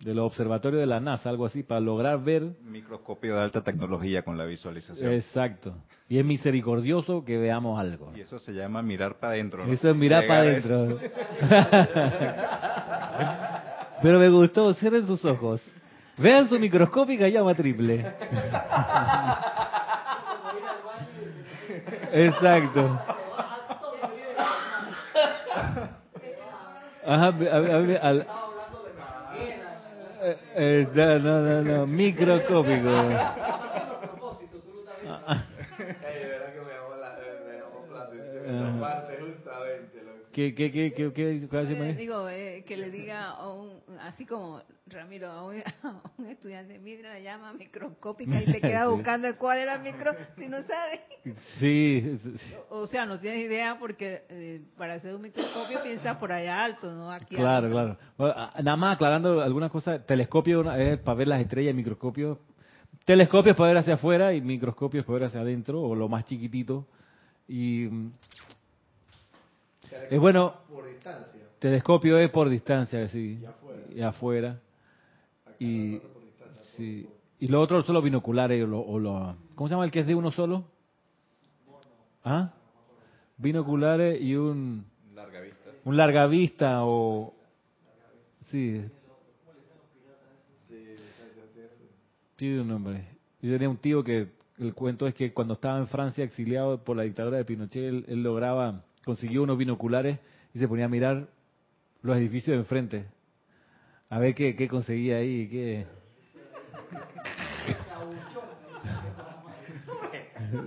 [0.00, 2.42] de los observatorios de la NASA, algo así, para lograr ver...
[2.62, 5.12] Microscopio de alta tecnología con la visualización.
[5.12, 5.74] Exacto.
[6.08, 8.12] Y es misericordioso que veamos algo.
[8.14, 9.64] Y eso se llama mirar para adentro.
[9.64, 10.98] Eso es mirar para adentro.
[14.02, 15.62] Pero me gustó, cierren sus ojos.
[16.18, 18.04] Vean su microscópica llama triple.
[22.12, 23.00] Exacto.
[27.06, 27.34] Ajá,
[28.02, 28.26] al,
[30.24, 32.88] eh, no, no, no, no, microscópico.
[40.34, 43.36] ¿Qué, qué, qué, qué, qué, qué Digo, eh, que le diga,
[44.00, 45.62] así como Ramiro, a un,
[46.28, 50.56] estudiante, mira la llama microscópica y te queda buscando cuál era el micro si no
[50.62, 51.02] sabe.
[51.60, 52.18] Sí.
[52.68, 56.92] O, sea, no tienes idea porque eh, para hacer un microscopio piensa por allá alto,
[56.92, 57.12] ¿no?
[57.12, 57.96] Aquí claro, claro.
[58.18, 62.40] nada más aclarando algunas cosas, telescopio es para ver las estrellas, microscopio.
[63.04, 66.88] Telescopios para ver hacia afuera y microscopios para ver hacia adentro, o lo más chiquitito.
[67.46, 67.88] Y
[70.10, 70.54] es bueno.
[70.68, 71.40] Por distancia.
[71.58, 73.42] Telescopio es por distancia, sí.
[73.94, 74.60] Y afuera.
[75.58, 76.00] Y
[76.76, 77.08] sí.
[77.38, 80.14] Y lo otro son los binoculares o, lo, ¿Cómo se llama el que es de
[80.14, 80.64] uno solo?
[82.22, 82.52] ¿Ah?
[83.36, 84.84] Binoculares y un.
[85.14, 85.70] Larga vista.
[85.84, 87.34] Un larga vista o.
[88.46, 88.82] Sí.
[92.36, 93.06] Sí, un nombre.
[93.40, 96.96] Yo tenía un tío que el cuento es que cuando estaba en Francia exiliado por
[96.96, 100.18] la dictadura de Pinochet, él lograba consiguió unos binoculares
[100.54, 101.28] y se ponía a mirar
[102.02, 103.04] los edificios de enfrente.
[104.08, 105.86] A ver qué, qué conseguía ahí, qué...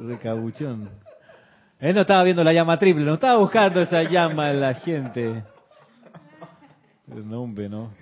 [0.08, 0.90] Recabuchón.
[1.80, 5.44] Él no estaba viendo la llama triple, no estaba buscando esa llama en la gente.
[7.08, 7.94] No, hombre, no.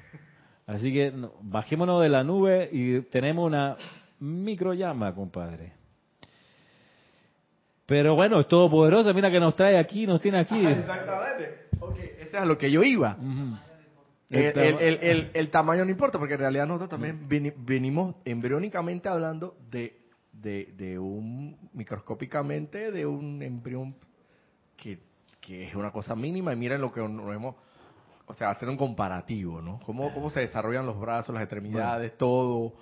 [0.66, 3.78] Así que bajémonos de la nube y tenemos una
[4.20, 5.74] micro llama, compadre.
[7.86, 10.66] Pero bueno, es todopoderoso, mira que nos trae aquí, nos tiene aquí.
[10.66, 11.68] Exactamente.
[11.80, 13.18] Okay, ese es a lo que yo iba.
[14.30, 19.98] el, tamaño no importa, porque en realidad nosotros también venimos embriónicamente hablando de,
[20.34, 23.96] de, un, microscópicamente, de un embrión
[24.76, 25.00] que,
[25.40, 26.54] que es una cosa mínima.
[26.54, 27.56] Y miren lo que nos hemos,
[28.26, 29.80] o sea, hacer un comparativo, ¿no?
[29.86, 32.74] Cómo, cómo se desarrollan los brazos, las extremidades, todo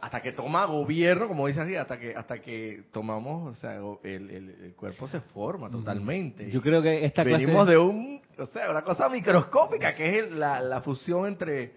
[0.00, 4.30] hasta que toma gobierno, como dice así, hasta que hasta que tomamos, o sea, el,
[4.30, 6.50] el, cuerpo se forma totalmente.
[6.50, 10.60] Yo creo que esta venimos de un, o sea, una cosa microscópica que es la,
[10.60, 11.72] la fusión entre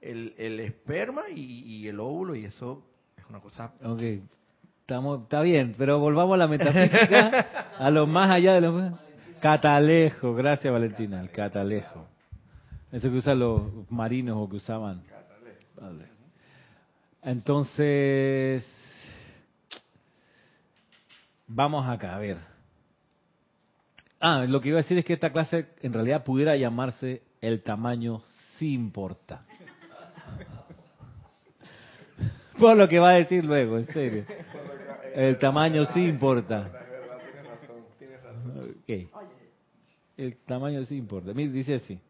[0.00, 2.84] el, el esperma y, el óvulo y eso
[3.16, 3.72] es una cosa.
[3.82, 4.02] Ok,
[4.80, 7.46] estamos, está bien, pero volvamos a la metafísica,
[7.78, 8.98] a lo más allá de lo
[9.40, 10.34] catalejo.
[10.34, 12.06] Gracias Valentina, el catalejo.
[12.90, 15.02] Eso que usan los marinos o que usaban.
[15.80, 16.11] Vale.
[17.22, 18.66] Entonces,
[21.46, 22.36] vamos acá, a ver.
[24.18, 27.62] Ah, lo que iba a decir es que esta clase en realidad pudiera llamarse el
[27.62, 28.22] tamaño
[28.56, 29.44] sí importa.
[32.58, 34.24] Por lo que va a decir luego, en serio.
[35.14, 36.70] El tamaño sí importa.
[40.16, 41.32] El tamaño sí importa.
[41.32, 42.00] Dice así.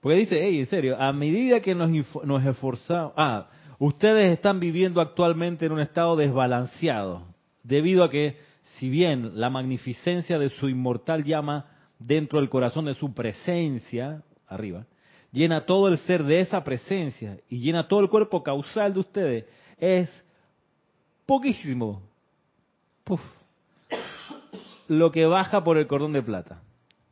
[0.00, 1.90] Porque dice, hey, en serio, a medida que nos,
[2.24, 3.12] nos esforzamos...
[3.16, 3.48] Ah,
[3.80, 7.22] Ustedes están viviendo actualmente en un estado desbalanceado,
[7.62, 8.36] debido a que,
[8.76, 11.64] si bien la magnificencia de su inmortal llama
[11.98, 14.84] dentro del corazón de su presencia, arriba,
[15.32, 19.44] llena todo el ser de esa presencia y llena todo el cuerpo causal de ustedes,
[19.78, 20.24] es
[21.24, 22.02] poquísimo.
[24.88, 26.60] lo que baja por el cordón de plata.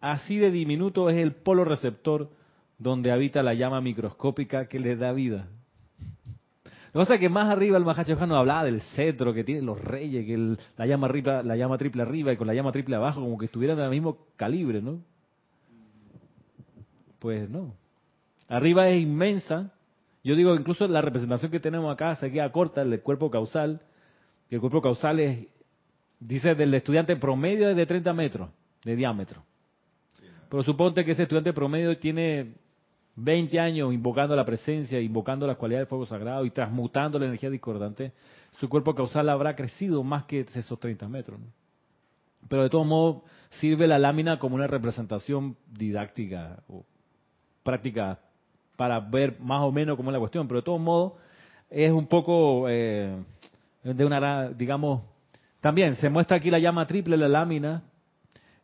[0.03, 2.29] Así de diminuto es el polo receptor
[2.77, 5.49] donde habita la llama microscópica que le da vida.
[6.99, 10.57] Pasa es que más arriba el Mahachojano hablaba del cetro que tienen los reyes, que
[10.77, 13.45] la, llama arriba, la llama triple arriba y con la llama triple abajo, como que
[13.45, 14.99] estuvieran del mismo calibre, ¿no?
[17.21, 17.77] Pues no.
[18.49, 19.71] Arriba es inmensa.
[20.25, 23.81] Yo digo, incluso la representación que tenemos acá se queda corta, el cuerpo causal.
[24.51, 25.47] Y el cuerpo causal es,
[26.19, 28.51] dice, del estudiante promedio es de 30 metros
[28.83, 29.45] de diámetro.
[30.49, 32.55] Pero suponte que ese estudiante promedio tiene
[33.21, 37.51] 20 años invocando la presencia, invocando las cualidades del fuego sagrado y transmutando la energía
[37.51, 38.13] discordante,
[38.61, 41.41] su cuerpo causal habrá crecido más que esos 30 metros.
[42.49, 46.85] Pero de todos modos sirve la lámina como una representación didáctica o
[47.65, 48.21] práctica
[48.77, 50.47] para ver más o menos cómo es la cuestión.
[50.47, 51.15] Pero de todos modos
[51.69, 53.17] es un poco eh,
[53.83, 55.03] de una, digamos,
[55.61, 57.83] también se muestra aquí la llama triple, la lámina,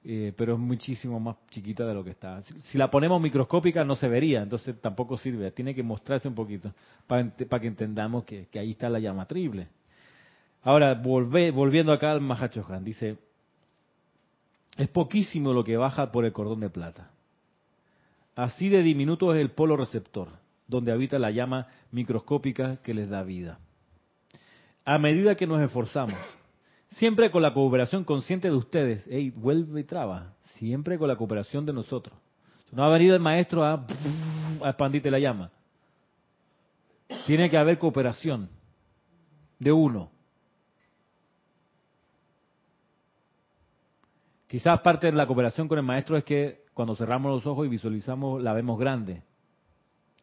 [0.07, 2.43] eh, pero es muchísimo más chiquita de lo que está.
[2.65, 6.75] Si, la ponemos microscópica no se vería, entonces tampoco sirve, tiene que mostrarse un poquito
[7.07, 9.69] para, que entendamos que, ahí está la llama triple.
[10.63, 13.17] Ahora, volviendo acá al Mahachohan, dice,
[14.77, 17.11] es poquísimo lo que baja por el cordón de plata.
[18.37, 20.29] Así de diminuto es el polo receptor,
[20.67, 23.59] donde habita la llama microscópica que les da vida.
[24.85, 26.19] A medida que nos esforzamos
[26.95, 29.07] Siempre con la cooperación consciente de ustedes.
[29.09, 30.35] Ey, vuelve y traba.
[30.57, 32.17] Siempre con la cooperación de nosotros.
[32.71, 33.87] No ha venido el maestro a,
[34.63, 35.51] a expandirte la llama.
[37.27, 38.49] Tiene que haber cooperación
[39.59, 40.11] de uno.
[44.47, 47.71] Quizás parte de la cooperación con el maestro es que cuando cerramos los ojos y
[47.71, 49.23] visualizamos la vemos grande.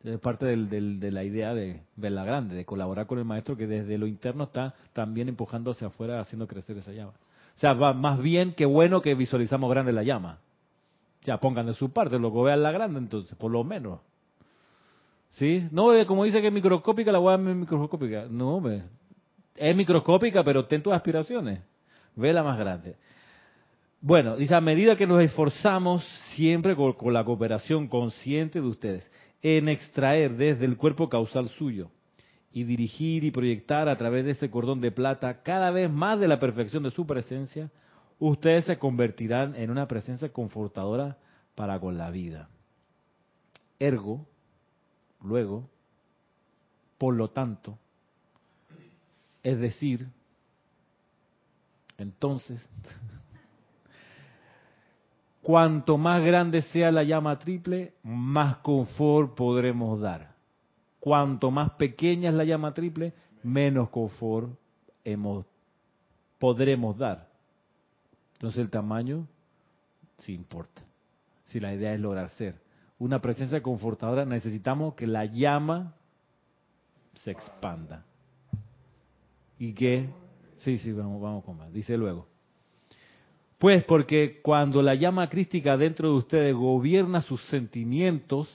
[0.03, 3.97] Es parte de la idea de verla grande, de colaborar con el maestro que desde
[3.97, 7.13] lo interno está también empujando hacia afuera, haciendo crecer esa llama.
[7.55, 10.39] O sea, va más bien que bueno que visualizamos grande la llama.
[11.21, 13.99] Sea, pongan de su parte, luego vean la grande entonces, por lo menos.
[15.33, 15.67] ¿Sí?
[15.71, 18.25] No, eh, como dice que es microscópica, la a ver microscópica.
[18.29, 18.61] No,
[19.55, 21.61] es microscópica, pero ten tus aspiraciones.
[22.15, 22.95] Ve la más grande.
[24.01, 26.03] Bueno, dice, a medida que nos esforzamos,
[26.35, 29.11] siempre con, la cooperación consciente de ustedes,
[29.41, 31.89] en extraer desde el cuerpo causal suyo
[32.53, 36.27] y dirigir y proyectar a través de ese cordón de plata cada vez más de
[36.27, 37.71] la perfección de su presencia,
[38.19, 41.17] ustedes se convertirán en una presencia confortadora
[41.55, 42.49] para con la vida.
[43.79, 44.27] Ergo,
[45.21, 45.69] luego,
[46.97, 47.79] por lo tanto,
[49.43, 50.07] es decir,
[51.97, 52.63] entonces,
[55.41, 60.35] Cuanto más grande sea la llama triple, más confort podremos dar.
[60.99, 64.51] Cuanto más pequeña es la llama triple, menos confort
[65.03, 65.45] hemos,
[66.37, 67.27] podremos dar.
[68.33, 69.27] Entonces el tamaño
[70.19, 70.83] sí importa.
[71.45, 72.55] Si la idea es lograr ser
[73.01, 75.95] una presencia confortadora, necesitamos que la llama
[77.15, 78.05] se expanda.
[79.57, 80.07] Y que,
[80.57, 81.73] sí, sí, vamos, vamos con más.
[81.73, 82.30] Dice luego.
[83.61, 88.49] Pues porque cuando la llama crística dentro de ustedes gobierna sus sentimientos,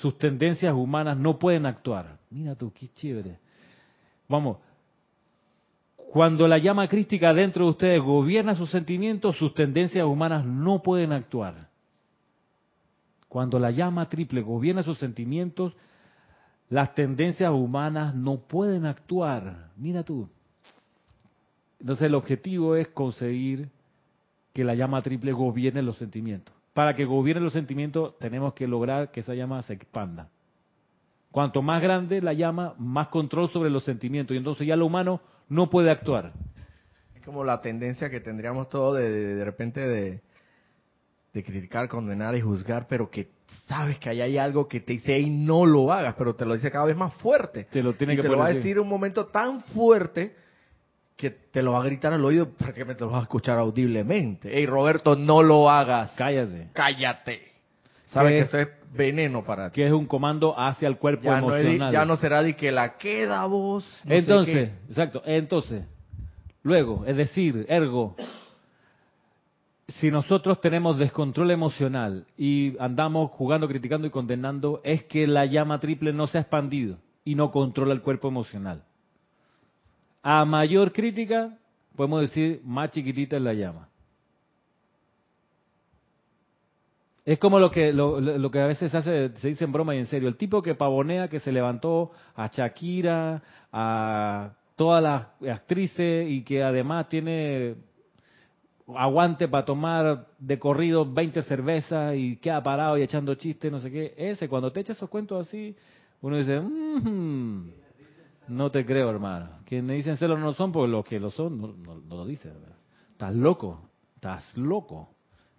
[0.00, 2.16] sus tendencias humanas no pueden actuar.
[2.30, 3.38] Mira tú, qué chévere.
[4.26, 4.56] Vamos,
[5.98, 11.12] cuando la llama crística dentro de ustedes gobierna sus sentimientos, sus tendencias humanas no pueden
[11.12, 11.68] actuar.
[13.28, 15.74] Cuando la llama triple gobierna sus sentimientos,
[16.70, 19.68] las tendencias humanas no pueden actuar.
[19.76, 20.26] Mira tú.
[21.80, 23.73] Entonces el objetivo es conseguir
[24.54, 26.54] que la llama triple gobierne los sentimientos.
[26.72, 30.30] Para que gobierne los sentimientos tenemos que lograr que esa llama se expanda.
[31.32, 34.34] Cuanto más grande la llama, más control sobre los sentimientos.
[34.34, 36.32] Y entonces ya lo humano no puede actuar.
[37.16, 40.22] Es como la tendencia que tendríamos todos de, de, repente de,
[41.32, 43.32] criticar, condenar y juzgar, pero que
[43.66, 46.54] sabes que ahí hay algo que te dice y no lo hagas, pero te lo
[46.54, 47.64] dice cada vez más fuerte.
[47.64, 50.43] Te lo tiene y que te lo va a decir un momento tan fuerte
[51.24, 54.50] que te lo va a gritar al oído, prácticamente lo vas a escuchar audiblemente.
[54.52, 56.12] Hey, Roberto, no lo hagas.
[56.16, 56.68] Cállate.
[56.74, 57.40] Cállate.
[58.04, 59.76] Sabes que eso es veneno para ti.
[59.76, 61.92] Que es un comando hacia el cuerpo emocional.
[61.92, 63.84] ya no será de que la queda voz.
[64.04, 65.22] entonces, exacto.
[65.24, 65.84] Entonces,
[66.62, 68.16] luego, es decir, ergo,
[69.88, 75.80] si nosotros tenemos descontrol emocional y andamos jugando, criticando y condenando, es que la llama
[75.80, 78.82] triple no se ha expandido y no controla el cuerpo emocional.
[80.26, 81.58] A mayor crítica,
[81.94, 83.90] podemos decir, más chiquitita es la llama.
[87.26, 90.06] Es como lo que, lo, que a veces hace, se dice en broma y en
[90.06, 90.26] serio.
[90.28, 96.62] El tipo que pavonea, que se levantó a Shakira, a todas las actrices y que
[96.62, 97.74] además tiene
[98.96, 103.90] aguante para tomar de corrido 20 cervezas y queda parado y echando chistes, no sé
[103.90, 104.14] qué.
[104.16, 105.76] Ese, cuando te echa esos cuentos así,
[106.22, 107.83] uno dice, mmm,
[108.48, 109.50] no te creo, hermano.
[109.64, 112.52] Quienes dicen celos no son, porque los que lo son no, lo dicen.
[113.12, 115.10] Estás loco, estás loco.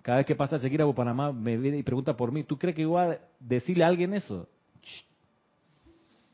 [0.02, 2.43] Cada vez que pasa Shakira por Panamá me viene y pregunta por mí.
[2.43, 4.48] ¿Tú crees que voy a decirle a alguien eso?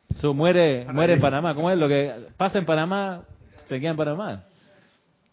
[0.10, 1.56] Eso muere, muere en Panamá.
[1.56, 1.80] ¿Cómo es?
[1.80, 3.24] Lo que pasa en Panamá,
[3.66, 4.44] se queda en Panamá.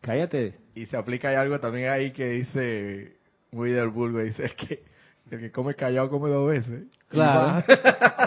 [0.00, 0.54] Cállate.
[0.74, 3.18] Y se aplica algo también ahí que dice
[3.50, 4.85] vulgo, dice que
[5.31, 6.85] el que come callado come dos veces.
[7.09, 7.64] Claro.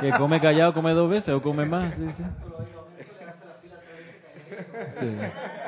[0.01, 1.93] que come callado come dos veces o come más.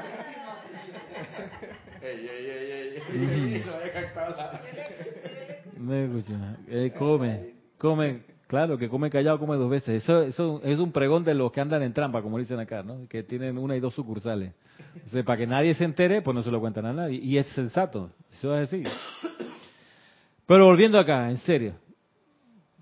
[5.77, 6.57] Me escucha.
[6.67, 10.03] Eh, come, come, claro, que come callado, come dos veces.
[10.03, 13.07] Eso, eso es un pregón de los que andan en trampa, como dicen acá, ¿no?
[13.07, 14.53] Que tienen una y dos sucursales.
[15.25, 17.19] para que nadie se entere, pues no se lo cuentan a nadie.
[17.19, 18.83] Y es sensato, eso es así.
[20.45, 21.75] Pero volviendo acá, en serio.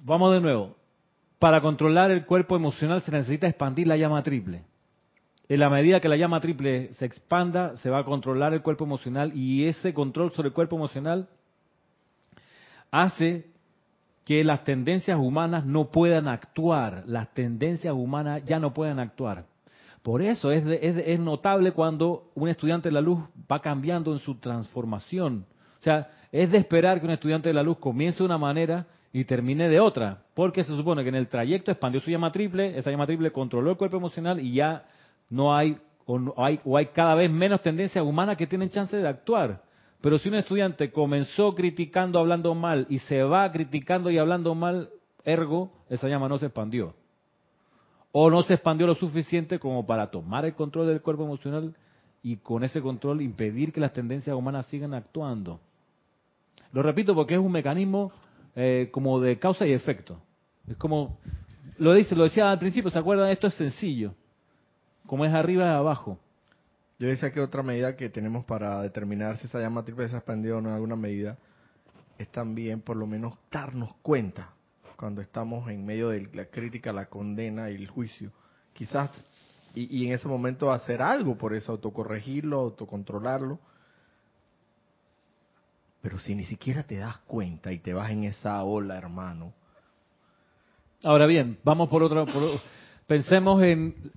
[0.03, 0.75] Vamos de nuevo.
[1.37, 4.63] Para controlar el cuerpo emocional se necesita expandir la llama triple.
[5.51, 8.85] En la medida que la llama triple se expanda, se va a controlar el cuerpo
[8.85, 11.27] emocional y ese control sobre el cuerpo emocional
[12.89, 13.47] hace
[14.23, 19.43] que las tendencias humanas no puedan actuar, las tendencias humanas ya no puedan actuar.
[20.01, 23.19] Por eso es, notable cuando un estudiante de la luz
[23.51, 25.45] va cambiando en su transformación,
[25.81, 28.87] O sea, es de esperar que un estudiante de la luz comience de una manera
[29.11, 32.77] y termine de otra, porque se supone que en el trayecto expandió su llama triple,
[32.77, 34.85] esa llama triple controló el cuerpo emocional y ya
[35.31, 39.07] no hay o, hay, o hay cada vez menos tendencias humanas que tienen chance de
[39.07, 39.63] actuar.
[40.01, 44.89] Pero si un estudiante comenzó criticando, hablando mal y se va criticando y hablando mal,
[45.23, 46.93] ergo, esa llama no se expandió.
[48.11, 51.73] O no se expandió lo suficiente como para tomar el control del cuerpo emocional
[52.23, 55.59] y con ese control impedir que las tendencias humanas sigan actuando.
[56.73, 58.11] Lo repito porque es un mecanismo
[58.55, 60.19] eh, como de causa y efecto.
[60.67, 61.19] Es como,
[61.77, 63.29] lo dice, lo decía al principio, ¿se acuerdan?
[63.29, 64.13] Esto es sencillo.
[65.05, 66.17] Como es arriba y abajo.
[66.99, 70.19] Yo decía que otra medida que tenemos para determinar si esa llama triple se ha
[70.19, 71.37] expandido o no en alguna medida
[72.17, 74.53] es también por lo menos darnos cuenta
[74.95, 78.31] cuando estamos en medio de la crítica, la condena y el juicio.
[78.73, 79.09] Quizás,
[79.73, 83.59] y, y en ese momento hacer algo por eso, autocorregirlo, autocontrolarlo
[86.01, 89.53] pero si ni siquiera te das cuenta y te vas en esa ola, hermano.
[91.03, 92.25] Ahora bien, vamos por otro.
[93.07, 94.11] pensemos en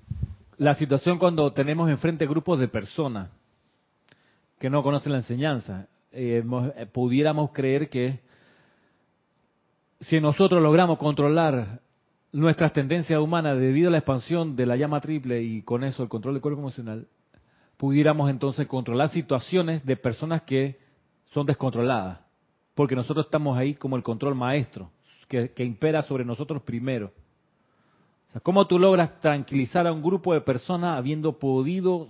[0.57, 3.31] la situación cuando tenemos enfrente grupos de personas
[4.59, 5.89] que no conocen la enseñanza.
[6.13, 6.45] Eh,
[6.77, 8.21] eh, pudiéramos creer que
[10.01, 11.81] si nosotros logramos controlar
[12.33, 16.09] nuestras tendencias humanas debido a la expansión de la llama triple y con eso el
[16.09, 17.07] control del cuerpo emocional,
[17.77, 20.79] pudiéramos entonces controlar situaciones de personas que
[21.33, 22.21] son descontroladas,
[22.75, 24.91] porque nosotros estamos ahí como el control maestro,
[25.29, 27.13] que, impera sobre nosotros primero.
[28.35, 32.09] Sea, ¿Cómo tú logras tranquilizar a un grupo de personas habiendo podido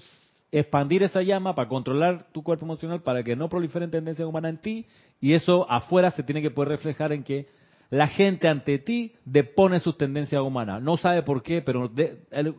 [0.50, 4.58] expandir esa llama para controlar tu cuerpo emocional para que no proliferen tendencias humanas en
[4.58, 4.86] ti?
[5.20, 7.48] Y eso afuera se tiene que poder reflejar en que
[7.90, 10.82] la gente ante ti depone sus tendencias humanas.
[10.82, 11.90] No sabe por qué, pero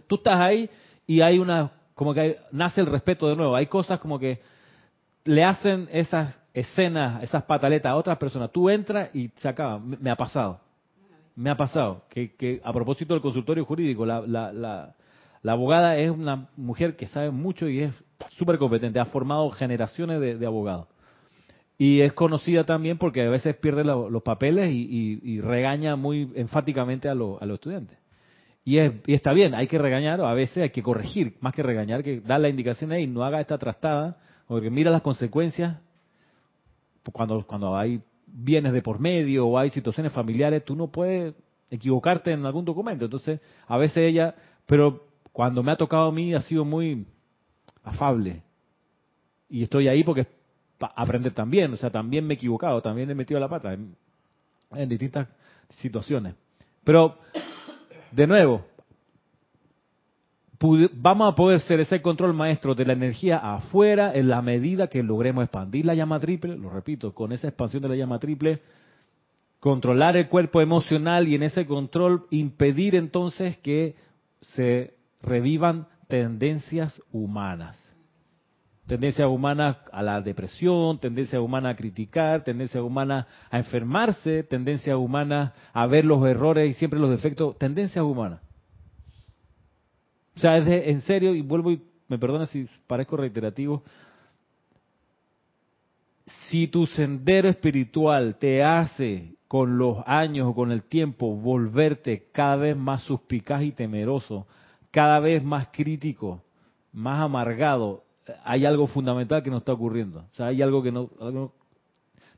[0.07, 0.69] tú estás ahí
[1.07, 3.55] y hay una, como que nace el respeto de nuevo.
[3.55, 4.41] Hay cosas como que
[5.23, 8.51] le hacen esas escenas, esas pataletas a otras personas.
[8.51, 9.79] Tú entras y se acaba.
[9.79, 10.61] Me, ha pasado.
[11.35, 12.03] Me ha pasado.
[12.09, 17.31] Que, a propósito del consultorio jurídico, la, la, la, abogada es una mujer que sabe
[17.31, 17.93] mucho y es
[18.37, 18.99] súper competente.
[18.99, 20.87] Ha formado generaciones de, abogados.
[21.77, 27.11] Y es conocida también porque a veces pierde los papeles y, regaña muy enfáticamente a,
[27.11, 27.97] a los estudiantes.
[28.63, 31.61] Y, es, y, está bien, hay que regañar, a veces hay que corregir, más que
[31.61, 34.17] regañar, que dar la indicación ahí, no haga esta trastada,
[34.47, 35.77] porque mira las consecuencias
[37.11, 41.33] cuando, cuando hay bienes de por medio o hay situaciones familiares, tú no puedes
[41.69, 43.05] equivocarte en algún documento.
[43.05, 47.05] Entonces, a veces ella, pero cuando me ha tocado a mí ha sido muy
[47.83, 48.41] afable.
[49.49, 50.27] Y estoy ahí porque
[50.79, 53.95] aprender también, o sea, también me he equivocado, también he metido la pata en,
[54.71, 55.27] en distintas
[55.69, 56.35] situaciones.
[56.83, 57.17] Pero,
[58.11, 58.65] de nuevo,
[60.93, 65.03] vamos a poder ser ese control maestro de la energía afuera en la medida que
[65.03, 68.61] logremos expandir la llama triple, lo repito, con esa expansión de la llama triple,
[69.59, 73.95] controlar el cuerpo emocional y en ese control impedir entonces que
[74.41, 77.81] se revivan tendencias humanas.
[78.85, 85.53] Tendencias humanas a la depresión, tendencias humanas a criticar, tendencias humanas a enfermarse, tendencias humanas
[85.73, 88.41] a ver los errores y siempre los defectos, tendencias humanas.
[90.35, 93.83] O sea, es en serio, y vuelvo y me perdona si parezco reiterativo,
[96.49, 102.55] si tu sendero espiritual te hace con los años o con el tiempo volverte cada
[102.57, 104.47] vez más suspicaz y temeroso,
[104.91, 106.41] cada vez más crítico,
[106.91, 108.03] más amargado,
[108.43, 110.25] hay algo fundamental que no está ocurriendo.
[110.31, 111.09] O sea, hay algo que no,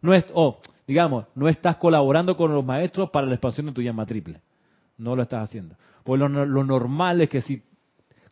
[0.02, 3.82] no es, oh, digamos, no estás colaborando con los maestros para la expansión de tu
[3.82, 4.42] llama triple.
[4.98, 5.76] No lo estás haciendo.
[6.04, 7.62] Pues lo normal es que si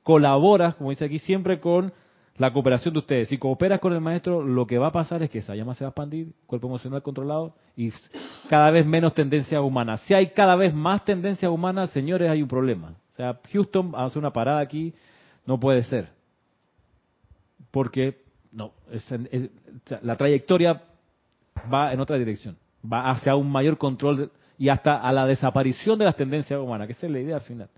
[0.06, 1.92] colaboras, como dice aquí, siempre con
[2.38, 3.28] la cooperación de ustedes.
[3.28, 5.84] Si cooperas con el maestro, lo que va a pasar es que esa llama se
[5.84, 7.92] va a expandir, cuerpo emocional controlado y
[8.48, 9.98] cada vez menos tendencia humana.
[9.98, 12.90] Si hay cada vez más tendencia humana, señores, hay un problema.
[13.14, 14.94] O sea, Houston hace una parada aquí,
[15.48, 16.10] no puede ser.
[17.72, 18.74] Porque no,
[20.04, 20.84] la trayectoria
[21.74, 26.06] va en otra dirección, va hacia un mayor control y hasta a la desaparición de
[26.06, 27.70] las tendencias humanas, que esa es la idea al final.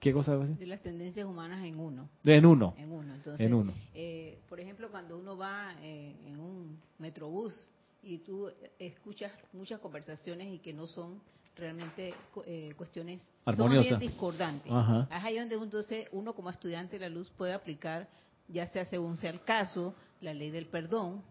[0.00, 0.36] ¿Qué cosa?
[0.36, 2.08] De las tendencias humanas en uno.
[2.24, 2.74] En uno.
[2.78, 3.14] En uno.
[3.14, 3.72] Entonces, en uno.
[3.94, 7.68] Eh, por ejemplo, cuando uno va eh, en un metrobús
[8.02, 11.20] y tú escuchas muchas conversaciones y que no son
[11.56, 12.14] realmente
[12.46, 13.90] eh, cuestiones Armoniosas.
[13.90, 14.66] son discordantes.
[14.70, 18.08] Es ahí donde entonces uno como estudiante de la luz puede aplicar,
[18.46, 21.22] ya sea según sea el caso, la ley del perdón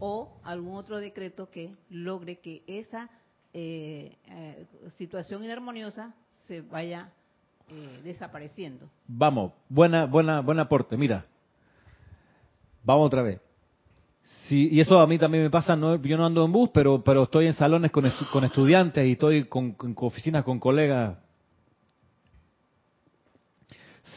[0.00, 3.08] o algún otro decreto que logre que esa
[4.96, 6.12] situación inarmoniosa
[6.46, 7.12] se vaya
[7.68, 8.88] eh, desapareciendo.
[9.08, 10.96] Vamos, buena, buena, buen aporte.
[10.96, 11.26] Mira,
[12.84, 13.40] vamos otra vez.
[14.48, 17.02] Sí, y eso a mí también me pasa, no, yo no ando en bus, pero,
[17.02, 21.18] pero estoy en salones con, con estudiantes y estoy con, con oficinas con colegas.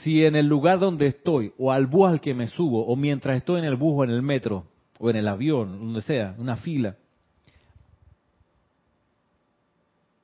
[0.02, 3.38] Si en el lugar donde estoy, o al bus al que me subo, o mientras
[3.38, 4.66] estoy en el bus o en el metro,
[5.00, 6.95] o en el avión, donde sea, una fila,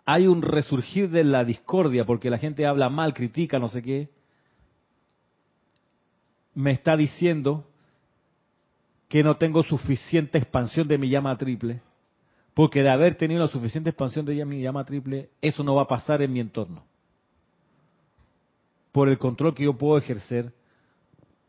[0.05, 4.09] hay un resurgir de la discordia porque la gente habla mal, critica, no sé qué,
[6.53, 7.67] me está diciendo
[9.09, 11.81] que no tengo suficiente expansión de mi llama triple,
[12.53, 15.87] porque de haber tenido la suficiente expansión de mi llama triple, eso no va a
[15.87, 16.83] pasar en mi entorno.
[18.91, 20.53] Por el control que yo puedo ejercer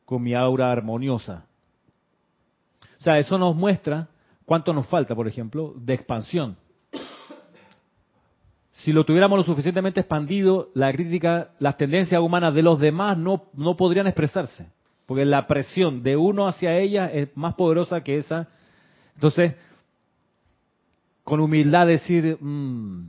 [0.04, 1.46] con mi aura armoniosa.
[2.98, 4.08] O sea, eso nos muestra
[4.44, 6.56] cuánto nos falta, por ejemplo, de expansión.
[8.86, 13.46] Si lo tuviéramos lo suficientemente expandido, la crítica, las tendencias humanas de los demás no,
[13.54, 14.68] no podrían expresarse
[15.06, 18.46] porque la presión de uno hacia ella es más poderosa que esa.
[19.16, 19.56] Entonces,
[21.24, 23.08] con humildad decir, mmm,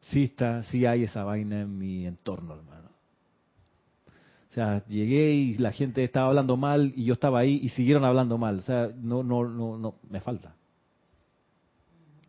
[0.00, 2.88] sí está, sí hay esa vaina en mi entorno, hermano.
[4.48, 8.06] O sea, llegué y la gente estaba hablando mal y yo estaba ahí y siguieron
[8.06, 8.60] hablando mal.
[8.60, 10.54] O sea, no, no, no, no, me falta.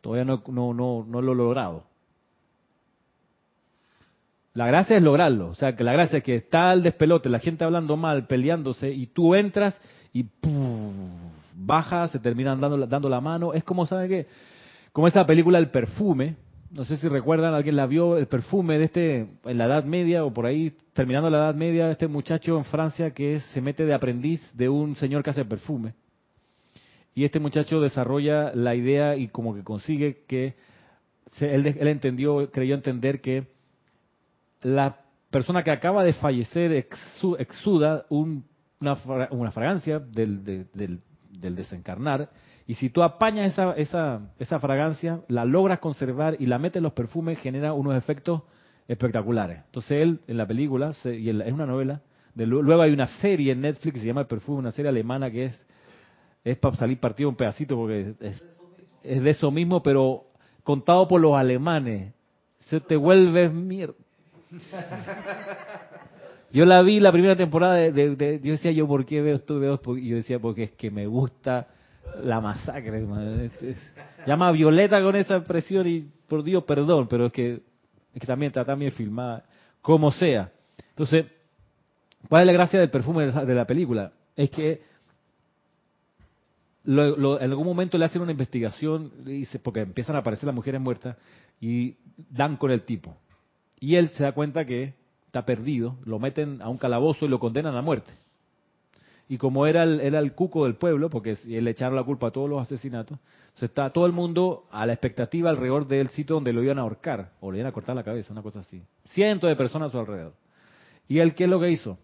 [0.01, 1.83] Todavía no, no, no, no lo he logrado.
[4.53, 5.49] La gracia es lograrlo.
[5.49, 8.91] O sea, que la gracia es que está el despelote, la gente hablando mal, peleándose,
[8.91, 9.79] y tú entras
[10.13, 10.25] y
[11.55, 13.53] bajas, se terminan dando, dando la mano.
[13.53, 14.27] Es como, ¿sabe qué?
[14.91, 16.35] Como esa película El Perfume.
[16.71, 20.23] No sé si recuerdan, alguien la vio, El Perfume de este, en la Edad Media
[20.23, 23.93] o por ahí, terminando la Edad Media, este muchacho en Francia que se mete de
[23.93, 25.93] aprendiz de un señor que hace perfume.
[27.13, 30.55] Y este muchacho desarrolla la idea y como que consigue que
[31.39, 33.47] él, él entendió, creyó entender que
[34.61, 35.01] la
[35.31, 36.73] persona que acaba de fallecer
[37.39, 38.95] exuda una,
[39.51, 40.67] fragancia del,
[41.29, 42.29] desencarnar,
[42.67, 46.93] y si tú apañas esa, esa, fragancia, la logras conservar y la metes en los
[46.93, 48.43] perfumes, genera unos efectos
[48.87, 49.61] espectaculares.
[49.65, 52.01] Entonces él, en la película, y es una novela,
[52.35, 55.45] luego hay una serie en Netflix que se llama El Perfume, una serie alemana que
[55.45, 55.61] es,
[56.43, 58.43] es para salir partido un pedacito porque es,
[59.03, 60.25] de eso mismo, pero
[60.63, 62.13] contado por los alemanes.
[62.65, 63.95] Se te vuelve mierda
[66.51, 69.79] yo la vi la primera temporada de, yo decía yo por qué veo esto veo
[69.97, 71.67] y yo decía porque es que me gusta
[72.21, 73.07] la masacre
[74.27, 77.61] llama Violeta con esa expresión y por Dios perdón pero es que
[78.13, 79.45] es que también está también filmada
[79.81, 80.51] como sea
[80.89, 81.27] entonces
[82.27, 84.81] cuál es la gracia del perfume de la película es que
[86.85, 89.11] en algún momento le hacen una investigación
[89.61, 91.17] porque empiezan a aparecer las mujeres muertas
[91.59, 91.95] y
[92.29, 93.15] dan con el tipo
[93.81, 94.93] y él se da cuenta que
[95.25, 98.11] está perdido, lo meten a un calabozo y lo condenan a muerte.
[99.27, 102.31] Y como era el, era el cuco del pueblo, porque le echaron la culpa a
[102.31, 106.53] todos los asesinatos, entonces está todo el mundo a la expectativa alrededor del sitio donde
[106.53, 108.83] lo iban a ahorcar, o le iban a cortar la cabeza, una cosa así.
[109.05, 110.33] Cientos de personas a su alrededor.
[111.07, 111.97] ¿Y él qué es lo que hizo?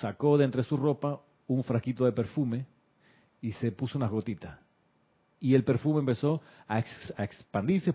[0.00, 2.66] Sacó de entre su ropa un frasquito de perfume
[3.42, 4.58] y se puso unas gotitas.
[5.40, 7.92] Y el perfume empezó a, expandirse,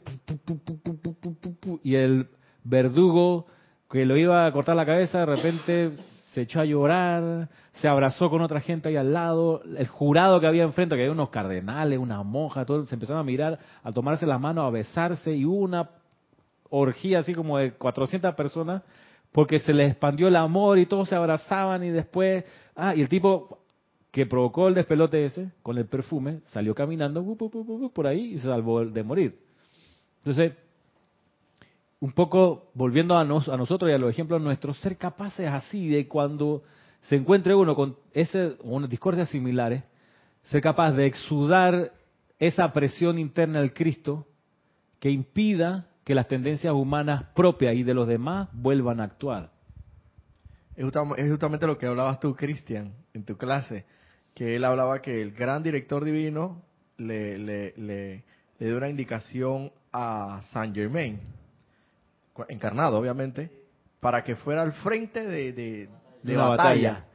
[1.81, 2.27] y el
[2.63, 3.47] verdugo
[3.89, 5.91] que lo iba a cortar la cabeza, de repente
[6.33, 10.47] se echó a llorar, se abrazó con otra gente ahí al lado, el jurado que
[10.47, 14.27] había enfrente, que había unos cardenales, una monja, todos se empezaron a mirar, a tomarse
[14.27, 15.89] las manos, a besarse, y hubo una
[16.69, 18.83] orgía así como de 400 personas,
[19.31, 22.43] porque se les expandió el amor y todos se abrazaban y después,
[22.75, 23.59] ah, y el tipo
[24.11, 27.23] que provocó el despelote ese, con el perfume, salió caminando
[27.93, 29.39] por ahí y se salvó de morir.
[30.19, 30.53] Entonces,
[31.99, 36.07] un poco volviendo a, a nosotros y a los ejemplos nuestros, ser capaces así de
[36.07, 36.63] cuando
[37.01, 39.83] se encuentre uno con ese, unas discordias similares,
[40.43, 41.93] ser capaz de exudar
[42.39, 44.27] esa presión interna del Cristo
[44.99, 49.51] que impida que las tendencias humanas propias y de los demás vuelvan a actuar.
[50.75, 50.85] Es
[51.29, 53.85] justamente lo que hablabas tú, Cristian, en tu clase,
[54.37, 56.61] que él hablaba que el gran director divino
[56.97, 58.23] le, le, le,
[58.59, 61.19] le dio una indicación a Saint Germain,
[62.47, 63.49] encarnado obviamente,
[63.99, 65.53] para que fuera al frente de,
[66.21, 67.05] de, batalla,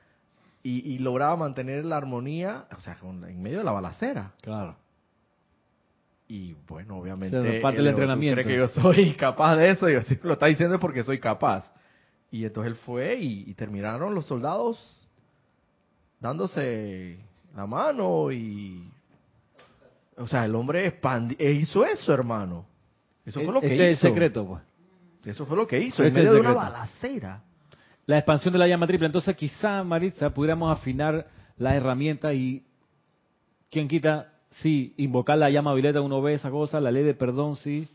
[0.65, 4.33] Y, lograba mantener la armonía, o sea, en medio de la balacera.
[4.41, 4.77] Claro.
[6.27, 7.61] Y bueno, obviamente.
[7.61, 8.43] parte del entrenamiento.
[8.43, 11.73] Cree que yo soy capaz de eso, y así lo está diciendo porque soy capaz.
[12.33, 15.02] Y entonces él fue y, terminaron los soldados
[16.23, 17.19] dándose
[17.55, 18.89] la mano y
[20.17, 21.01] o sea, el hombre
[21.39, 22.65] hizo eso, hermano.
[23.25, 23.83] Eso fue lo que hizo.
[23.83, 24.63] es el secreto, pues.
[25.25, 27.43] Eso fue lo que hizo, en medio de una balacera.
[28.07, 29.07] La expansión de la llama triple.
[29.07, 32.65] Entonces, quizá, Maritza, pudiéramos afinar la herramienta y
[33.71, 34.33] ¿quién quita?
[34.51, 37.89] Sí, invocar la llama violeta, uno ve esa cosa, la ley de perdón, sí,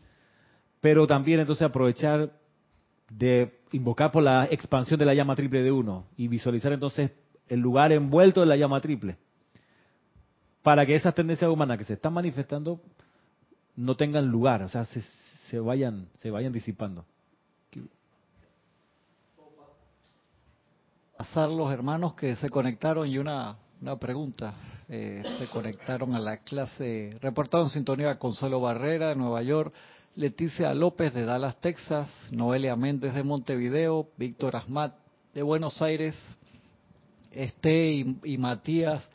[0.80, 2.32] pero también entonces aprovechar
[3.10, 7.12] de invocar por la expansión de la llama triple de uno y visualizar entonces
[7.48, 9.16] el lugar envuelto de la llama triple
[10.62, 12.80] para que esas tendencias humanas que se están manifestando
[13.76, 15.02] no tengan lugar, o sea, se,
[15.48, 17.04] se vayan se vayan disipando.
[21.16, 24.54] Pasar los hermanos que se conectaron y una, una pregunta.
[24.88, 29.72] Eh, se conectaron a la clase, reportaron sintonía Consuelo Barrera de Nueva York,
[30.16, 34.94] Leticia López de Dallas, Texas, Noelia Méndez de Montevideo, Víctor Asmat
[35.34, 36.16] de Buenos Aires,
[37.32, 39.08] Este y, Matías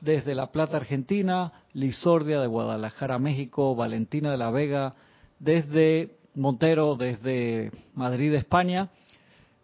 [0.00, 4.94] desde La Plata, Argentina, Lizordia de Guadalajara, México, Valentina de la Vega
[5.38, 8.90] desde Montero, desde Madrid, España.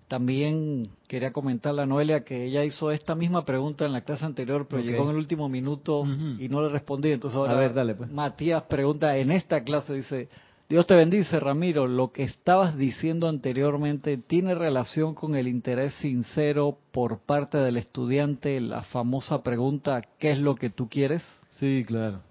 [0.09, 4.67] También quería comentarle a Noelia que ella hizo esta misma pregunta en la clase anterior,
[4.69, 6.05] pero llegó en el último minuto
[6.39, 7.11] y no le respondí.
[7.11, 8.11] Entonces ahora a ver, dale, pues.
[8.11, 10.29] Matías pregunta en esta clase, dice,
[10.69, 11.87] Dios te bendice, Ramiro.
[11.87, 18.59] Lo que estabas diciendo anteriormente tiene relación con el interés sincero por parte del estudiante,
[18.61, 21.23] la famosa pregunta, ¿qué es lo que tú quieres?
[21.57, 22.23] Sí, claro.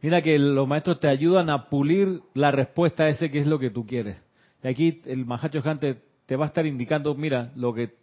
[0.00, 3.58] Mira que los maestros te ayudan a pulir la respuesta a ese qué es lo
[3.58, 4.22] que tú quieres.
[4.62, 7.96] Y aquí el Mahacho Jante te va a estar indicando, mira, lo que,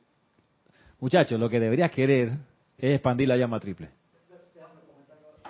[1.00, 2.38] muchachos, lo que deberías querer
[2.78, 3.90] es expandir la llama triple.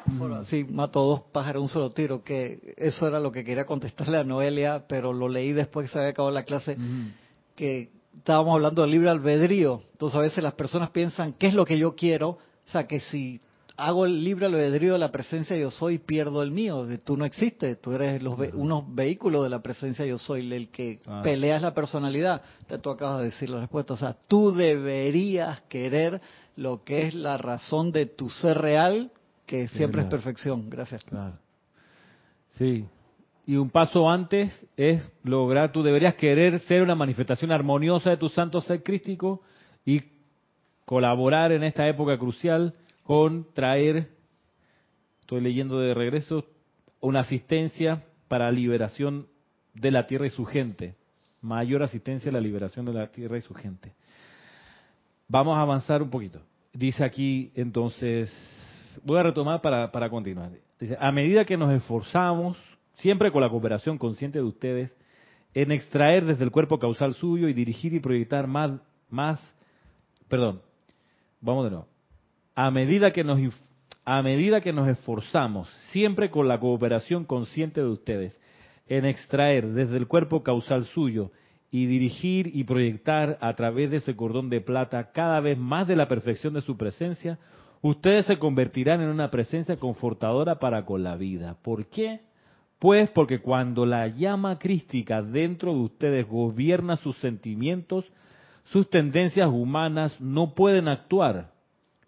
[0.08, 4.18] Bueno, sí, mato dos pájaros un solo tiro, que eso era lo que quería contestarle
[4.18, 6.78] a Noelia, pero lo leí después que se había acabado la clase,
[7.56, 9.82] que estábamos hablando del libre albedrío.
[9.94, 12.30] Entonces a veces las personas piensan, ¿qué es lo que yo quiero?
[12.30, 13.42] O sea, que si
[13.78, 16.88] hago el libre albedrío de la presencia yo soy, pierdo el mío.
[17.04, 21.00] Tú no existes, tú eres los unos vehículos de la presencia yo soy, el que
[21.04, 22.42] pelea peleas la personalidad.
[22.82, 23.94] Tú acabas de decir la respuesta.
[23.94, 26.22] O sea, tú deberías querer
[26.56, 29.12] lo que es la razón de tu ser real
[29.46, 30.70] que siempre es perfección.
[30.70, 31.04] Gracias.
[31.04, 31.38] Claro.
[32.52, 32.86] Sí.
[33.46, 38.28] Y un paso antes es lograr, tú deberías querer ser una manifestación armoniosa de tu
[38.30, 39.42] santo ser crístico
[39.86, 40.02] y
[40.86, 42.74] colaborar en esta época crucial
[43.04, 44.10] con traer,
[45.22, 46.46] estoy leyendo de regreso,
[47.02, 49.28] una asistencia para la liberación
[49.76, 50.96] de la tierra y su gente.
[51.42, 53.94] Mayor asistencia a la liberación de la tierra y su gente.
[55.28, 56.42] Vamos a avanzar un poquito.
[56.74, 58.34] Dice aquí entonces
[59.04, 60.52] voy a retomar para, para continuar.
[60.80, 62.58] Dice, a medida que nos esforzamos,
[62.96, 64.96] siempre con la cooperación consciente de ustedes,
[65.54, 68.72] en extraer desde el cuerpo causal suyo y dirigir y proyectar más,
[69.10, 69.56] más,
[70.28, 70.62] perdón,
[71.40, 71.88] vamos de nuevo.
[72.56, 73.40] A medida que nos,
[74.04, 78.40] a medida que nos esforzamos, siempre con la cooperación consciente de ustedes,
[78.88, 81.32] en extraer desde el cuerpo causal suyo
[81.72, 85.96] y dirigir y proyectar a través de ese cordón de plata cada vez más de
[85.96, 87.40] la perfección de su presencia,
[87.90, 91.58] ustedes se convertirán en una presencia confortadora para con la vida.
[91.62, 92.22] ¿Por qué?
[92.80, 98.06] Pues porque cuando la llama crística dentro de ustedes gobierna sus sentimientos,
[98.66, 101.52] sus tendencias humanas no pueden actuar.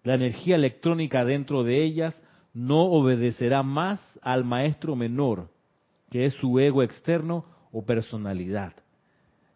[0.03, 2.19] La energía electrónica dentro de ellas
[2.53, 5.51] no obedecerá más al maestro menor,
[6.09, 8.73] que es su ego externo o personalidad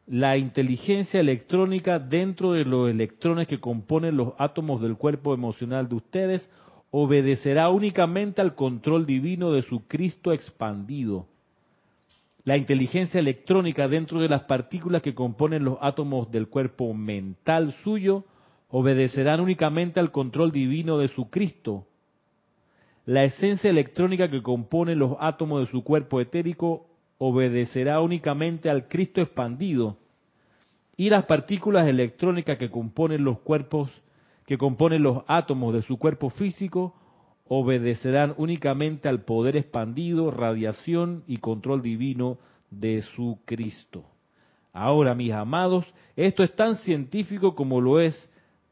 [0.08, 5.96] la inteligencia electrónica dentro de los electrones que componen los átomos del cuerpo emocional de
[5.96, 6.50] ustedes
[6.90, 11.28] obedecerá únicamente al control divino de su Cristo expandido.
[12.44, 18.26] La inteligencia electrónica dentro de las partículas que componen los átomos del cuerpo mental suyo
[18.70, 21.86] obedecerán únicamente al control divino de su Cristo.
[23.06, 26.88] La esencia electrónica que compone los átomos de su cuerpo etérico
[27.24, 29.98] obedecerá únicamente al Cristo expandido
[30.98, 33.92] y las partículas electrónicas que componen los cuerpos,
[34.48, 36.96] que componen los átomos de su cuerpo físico,
[37.48, 42.40] obedecerán únicamente al poder expandido, radiación y control divino
[42.72, 44.04] de su Cristo.
[44.74, 48.32] Ahora, mis amados, esto es tan científico como lo es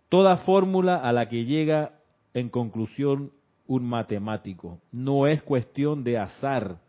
[0.10, 2.00] toda fórmula a la que llega
[2.34, 3.32] en conclusión
[3.68, 4.80] un matemático.
[4.91, 6.80] No es cuestión de azar.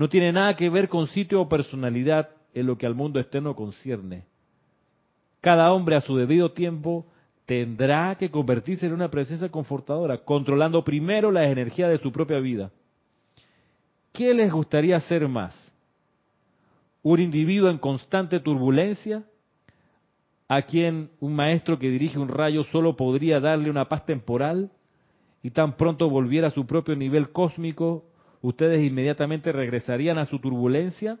[0.00, 3.54] No tiene nada que ver con sitio o personalidad en lo que al mundo externo
[3.54, 4.24] concierne.
[5.42, 7.04] Cada hombre a su debido tiempo
[7.44, 12.70] tendrá que convertirse en una presencia confortadora, controlando primero las energías de su propia vida.
[14.14, 15.54] ¿Qué les gustaría ser más?
[17.02, 19.24] ¿Un individuo en constante turbulencia?
[20.48, 24.70] ¿A quien un maestro que dirige un rayo solo podría darle una paz temporal?
[25.42, 28.06] Y tan pronto volviera a su propio nivel cósmico,
[28.42, 31.18] ustedes inmediatamente regresarían a su turbulencia?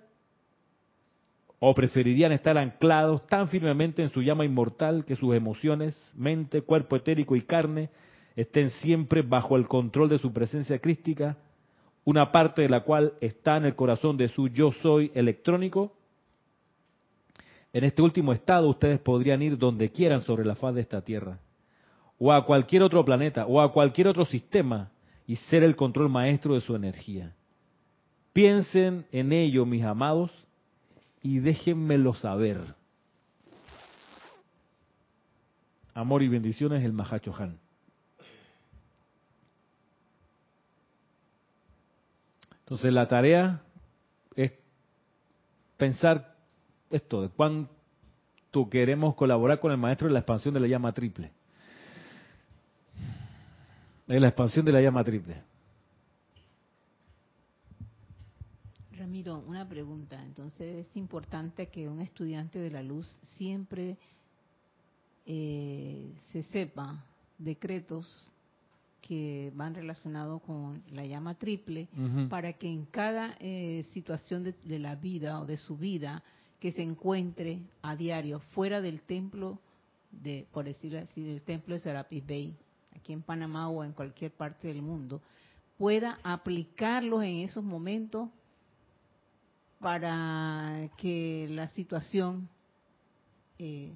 [1.58, 6.96] ¿O preferirían estar anclados tan firmemente en su llama inmortal que sus emociones, mente, cuerpo
[6.96, 7.90] etérico y carne
[8.34, 11.36] estén siempre bajo el control de su presencia crística,
[12.04, 15.92] una parte de la cual está en el corazón de su yo soy electrónico.
[17.72, 21.38] En este último estado ustedes podrían ir donde quieran sobre la faz de esta tierra,
[22.18, 24.90] o a cualquier otro planeta, o a cualquier otro sistema,
[25.30, 27.36] y ser el control maestro de su energía.
[28.32, 30.32] Piensen en ello, mis amados,
[31.22, 32.74] y déjenmelo saber.
[35.94, 37.60] Amor y bendiciones, el Mahacho Han.
[42.64, 43.62] Entonces la tarea
[44.34, 44.50] es
[45.76, 46.34] pensar
[46.90, 51.30] esto, de cuánto queremos colaborar con el maestro en la expansión de la llama triple.
[54.10, 55.36] En la expansión de la llama triple.
[58.98, 60.20] Ramiro, una pregunta.
[60.24, 63.06] Entonces es importante que un estudiante de la luz
[63.36, 63.96] siempre
[65.26, 67.04] eh, se sepa
[67.38, 68.32] decretos
[69.00, 71.86] que van relacionados con la llama triple,
[72.28, 76.24] para que en cada eh, situación de, la vida o de su vida
[76.58, 79.60] que se encuentre a diario fuera del templo,
[80.10, 82.56] de, por decirlo así, del templo de Serapis Bay,
[82.96, 85.20] aquí en Panamá o en cualquier parte del mundo,
[85.78, 88.28] pueda aplicarlos en esos momentos
[89.78, 92.48] para que la situación
[93.58, 93.92] eh,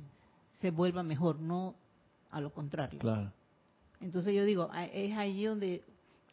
[0.61, 1.75] se vuelva mejor, no
[2.31, 2.99] a lo contrario.
[2.99, 3.31] Claro.
[4.01, 5.83] Entonces yo digo, es allí donde,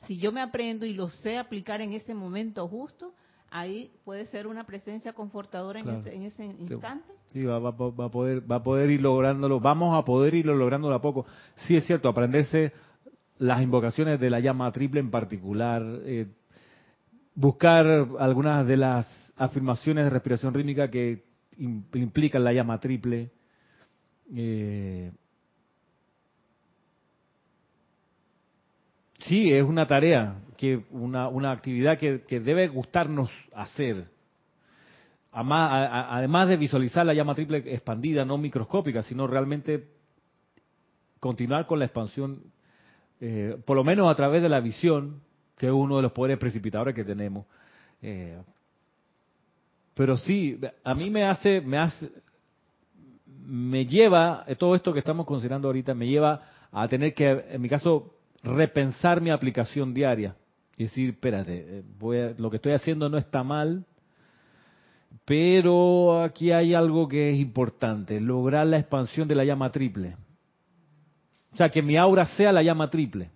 [0.07, 3.13] si yo me aprendo y lo sé aplicar en ese momento justo,
[3.49, 7.13] ahí puede ser una presencia confortadora en, ese, instante.
[7.33, 11.01] Sí, va, a poder, va a poder ir lográndolo, vamos a poder irlo lográndolo a
[11.01, 11.25] poco.
[11.55, 12.73] Sí es cierto, aprenderse
[13.37, 16.27] las invocaciones de la llama triple en particular, eh,
[17.33, 17.85] buscar
[18.19, 21.23] algunas de las afirmaciones de respiración rítmica que
[21.57, 23.31] implican la llama triple.
[24.35, 25.11] Eh,
[29.27, 34.05] Sí, es una tarea, que una, una actividad que, debe gustarnos hacer.
[35.31, 39.87] Además, de visualizar la llama triple expandida, no microscópica, sino realmente
[41.19, 42.43] continuar con la expansión,
[43.21, 45.21] eh, por lo menos a través de la visión,
[45.57, 47.45] que es uno de los poderes precipitadores que tenemos.
[48.01, 48.41] Eh,
[49.93, 52.09] pero sí, a mí me hace, me hace,
[53.25, 57.69] me lleva, todo esto que estamos considerando ahorita, me lleva a tener que, en mi
[57.69, 60.35] caso, repensar mi aplicación diaria.
[60.75, 63.85] Y decir, espérate, eh, voy lo que estoy haciendo no está mal,
[65.25, 70.15] pero aquí hay algo que es importante, lograr la expansión de la llama triple.
[71.53, 73.29] O sea, que mi aura sea la llama triple.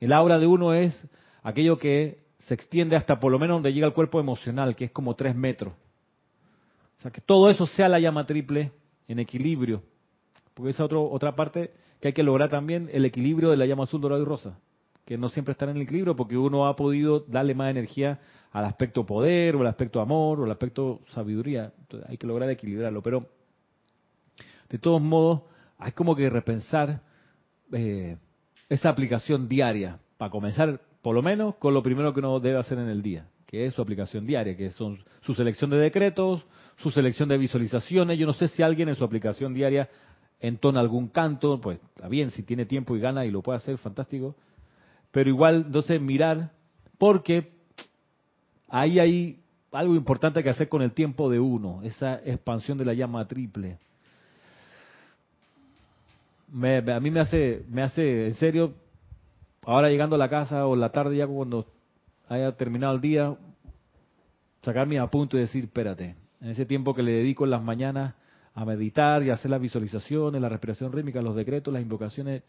[0.00, 0.98] El aura de uno es
[1.42, 4.90] aquello que se extiende hasta por lo menos donde llega el cuerpo emocional, que es
[4.90, 5.74] como tres metros.
[6.98, 8.72] O sea, que todo eso sea la llama triple
[9.06, 9.82] en equilibrio.
[10.54, 13.84] Porque esa otro, otra parte que hay que lograr también el equilibrio de la llama
[13.84, 14.58] azul, dorado y rosa,
[15.08, 18.20] que no siempre están en el equilibrio porque uno ha podido darle más energía
[18.52, 21.72] al aspecto poder o al aspecto amor o al aspecto sabiduría.
[21.80, 23.26] Entonces, hay que lograr equilibrarlo, pero
[24.68, 25.44] de todos modos
[25.78, 27.00] hay como que repensar
[27.72, 28.18] eh,
[28.68, 32.78] esa aplicación diaria para comenzar por lo menos con lo primero que uno debe hacer
[32.78, 36.44] en el día, que es su aplicación diaria, que son su selección de decretos,
[36.76, 38.18] su selección de visualizaciones.
[38.18, 39.88] Yo no sé si alguien en su aplicación diaria
[40.38, 43.78] entona algún canto, pues está bien, si tiene tiempo y gana y lo puede hacer,
[43.78, 44.36] fantástico.
[45.10, 46.50] Pero igual, entonces mirar,
[46.98, 47.52] porque
[48.68, 49.40] ahí hay
[49.72, 53.78] algo importante que hacer con el tiempo de uno, esa expansión de la llama triple.
[56.50, 58.74] a mí me hace, me hace, en serio,
[59.64, 61.66] ahora llegando a la casa o la tarde ya cuando
[62.28, 63.36] haya terminado el día,
[64.62, 68.14] sacarme a punto y decir, espérate, en ese tiempo que le dedico en las mañanas,
[68.54, 72.42] a meditar y hacer las visualizaciones, la respiración rítmica, los decretos, las invocaciones.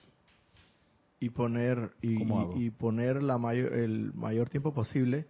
[1.19, 5.27] Y poner, y, poner la mayor, el mayor tiempo posible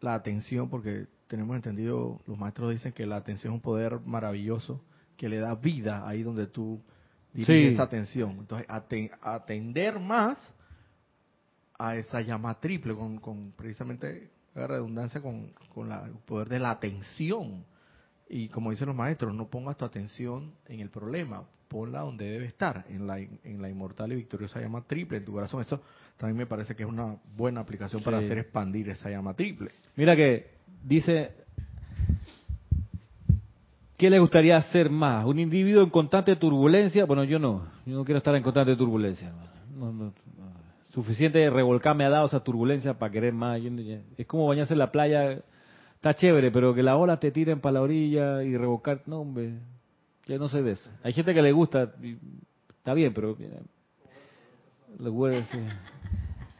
[0.00, 4.84] la atención, porque tenemos entendido, los maestros dicen que la atención es un poder maravilloso
[5.16, 6.80] que le da vida ahí donde tú
[7.32, 8.36] diriges esa atención.
[8.38, 8.68] Entonces,
[9.20, 10.38] atender más
[11.78, 16.70] a esa llama triple, con, con precisamente la redundancia con, con el poder de la
[16.70, 17.64] atención
[18.28, 22.46] y como dicen los maestros, no pongas tu atención en el problema, ponla donde debe
[22.46, 25.60] estar, en la, en la inmortal y victoriosa llama triple en tu corazón.
[25.60, 25.80] Eso
[26.16, 29.70] también me parece que es una buena aplicación para hacer expandir esa llama triple.
[29.94, 30.50] Mira que
[30.82, 31.32] dice,
[33.96, 35.24] ¿qué le gustaría hacer más?
[35.24, 37.04] ¿Un individuo en constante turbulencia?
[37.04, 39.32] Bueno, yo no, yo no quiero estar en constante turbulencia.
[40.92, 43.60] suficiente revolcar me ha dado esa turbulencia para querer más.
[44.16, 45.42] Es como bañarse en la playa
[45.96, 49.54] está chévere, pero que la ola te tiren para la orilla y revocar, no, hombre,
[50.26, 50.88] ya no sé de eso.
[51.02, 51.92] Hay gente que le gusta,
[52.78, 53.36] está bien, pero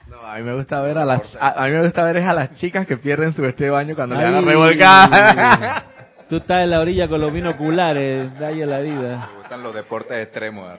[0.08, 2.34] No, a mí me gusta ver a las a, mí me gusta ver es a
[2.34, 5.84] las chicas que pierden su vestido de baño cuando le dan la revolcada.
[6.28, 9.28] Tú estás en la orilla con los binoculares, dale la vida.
[9.30, 10.76] Me gustan los deportes extremos,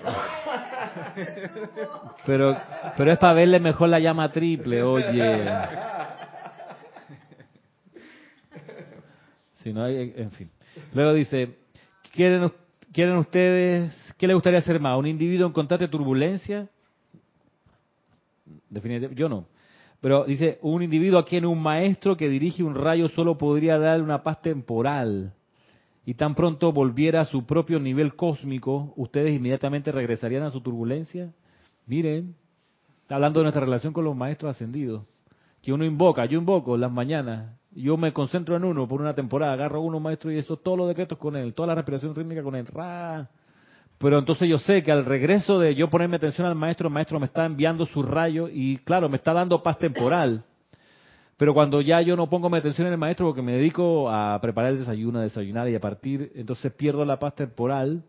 [2.25, 2.57] Pero
[2.97, 5.45] pero es para verle mejor la llama triple, oye.
[10.93, 11.57] Luego dice,
[12.13, 12.51] ¿quieren,
[12.91, 14.97] ¿quieren ustedes, qué les gustaría hacer más?
[14.97, 16.69] ¿Un individuo en constante turbulencia?
[18.69, 19.45] Definitivamente, yo no.
[19.99, 24.03] Pero dice, un individuo a quien un maestro que dirige un rayo solo podría darle
[24.03, 25.33] una paz temporal.
[26.05, 31.33] Y tan pronto volviera a su propio nivel cósmico, ¿ustedes inmediatamente regresarían a su turbulencia?
[31.85, 32.35] Miren,
[33.01, 35.03] está hablando de nuestra relación con los maestros ascendidos.
[35.61, 39.53] Que uno invoca, yo invoco las mañanas, yo me concentro en uno por una temporada,
[39.53, 42.55] agarro uno maestro y eso, todos los decretos con él, toda la respiración rítmica con
[42.55, 42.65] él.
[42.65, 43.29] Ra.
[43.99, 47.19] Pero entonces yo sé que al regreso de yo ponerme atención al maestro, el maestro
[47.19, 50.43] me está enviando su rayo y claro, me está dando paz temporal.
[51.37, 54.39] Pero cuando ya yo no pongo mi atención en el maestro porque me dedico a
[54.41, 58.03] preparar el desayuno, a desayunar y a partir, entonces pierdo la paz temporal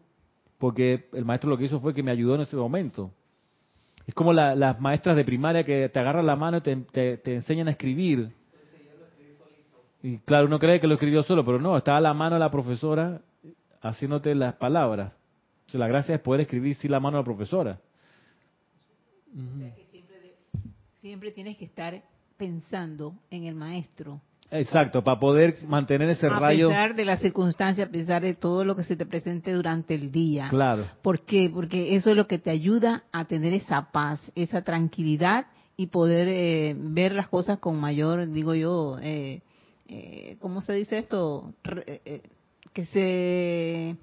[0.56, 3.10] porque el maestro lo que hizo fue que me ayudó en ese momento.
[4.06, 7.72] Es como las maestras de primaria que te agarran la mano y te enseñan a
[7.72, 8.30] escribir.
[10.03, 12.40] Y claro, uno cree que lo escribió solo, pero no, estaba a la mano de
[12.40, 13.20] la profesora
[13.80, 15.18] haciéndote las palabras.
[15.72, 17.80] O la gracia es poder escribir sin la mano de la profesora.
[19.34, 20.34] O sea que siempre,
[21.01, 22.01] siempre tienes que estar
[22.36, 24.20] pensando en el maestro.
[24.51, 26.68] Exacto, para poder mantener ese rayo.
[26.68, 29.94] A pesar de las circunstancias, a pesar de todo lo que se te presente durante
[29.94, 30.49] el día.
[30.49, 30.86] Claro.
[31.03, 31.51] ¿Por qué?
[31.53, 36.28] Porque eso es lo que te ayuda a tener esa paz, esa tranquilidad y poder
[36.28, 39.42] eh, ver las cosas con mayor, digo yo, eh,
[39.89, 41.55] eh, ¿cómo se dice esto?
[41.86, 42.22] Eh, eh,
[42.72, 43.97] que se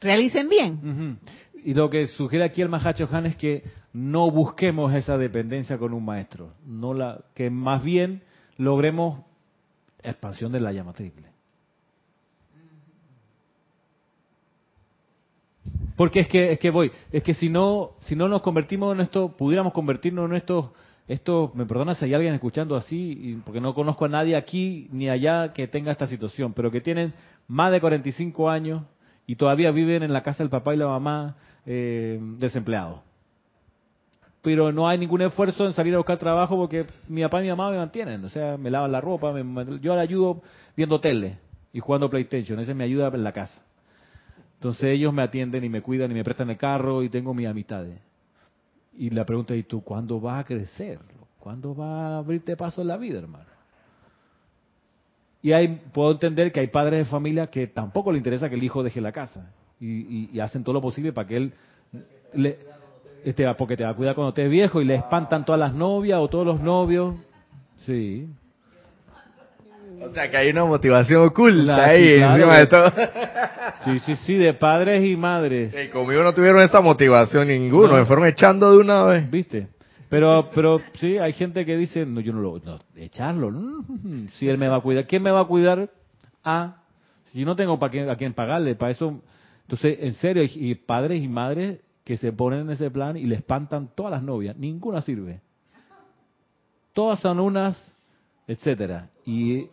[0.00, 1.18] realicen bien.
[1.64, 3.62] Y lo que sugiere aquí el Mahacho Han es que
[3.92, 8.22] no busquemos esa dependencia con un maestro, no la, que más bien
[8.56, 9.24] logremos
[10.02, 11.28] expansión de la llama triple.
[15.96, 19.00] Porque es que es que voy, es que si no si no nos convertimos en
[19.00, 20.70] esto, pudiéramos convertirnos en estos
[21.08, 25.08] esto, me perdona si hay alguien escuchando así, porque no conozco a nadie aquí ni
[25.08, 27.14] allá que tenga esta situación, pero que tienen
[27.46, 28.82] más de 45 años
[29.26, 33.00] y todavía viven en la casa del papá y la mamá eh, desempleados.
[34.42, 37.48] Pero no hay ningún esfuerzo en salir a buscar trabajo porque mi papá y mi
[37.48, 39.32] mamá me mantienen, o sea, me lavan la ropa,
[39.80, 40.42] yo le ayudo
[40.76, 41.38] viendo tele
[41.72, 43.62] y jugando PlayStation, esa me ayuda en la casa.
[44.56, 47.46] Entonces ellos me atienden y me cuidan y me prestan el carro y tengo mis
[47.46, 48.07] amistades.
[48.98, 50.98] Y la pregunta es, ¿y tú cuándo vas a crecer?
[51.38, 53.44] ¿Cuándo vas a abrirte paso en la vida, hermano?
[55.40, 58.62] Y hay, puedo entender que hay padres de familia que tampoco le interesa que el
[58.64, 59.54] hijo deje la casa.
[59.80, 61.52] Y, hacen todo lo posible para que él...
[62.34, 62.58] Le,
[63.24, 66.18] este, porque te va a cuidar cuando estés viejo y le espantan todas las novias
[66.20, 67.14] o todos los novios.
[67.86, 68.28] Sí.
[70.00, 72.92] O sea que hay una motivación oculta ahí encima de todo.
[73.84, 75.72] Sí, sí, sí, de padres y madres.
[75.72, 79.30] Y conmigo no tuvieron esa motivación ninguno, me fueron echando de una vez.
[79.30, 79.68] ¿Viste?
[80.08, 83.52] Pero, pero sí, hay gente que dice, no, yo no lo, no, echarlo,
[84.34, 85.90] si él me va a cuidar, ¿quién me va a cuidar?
[86.42, 86.82] Ah,
[87.26, 89.20] si yo no tengo para a quién pagarle, para eso,
[89.62, 93.36] entonces, en serio, y padres y madres que se ponen en ese plan y le
[93.36, 95.40] espantan todas las novias, ninguna sirve.
[96.94, 97.78] Todas son unas,
[98.46, 99.10] etcétera.
[99.26, 99.68] Y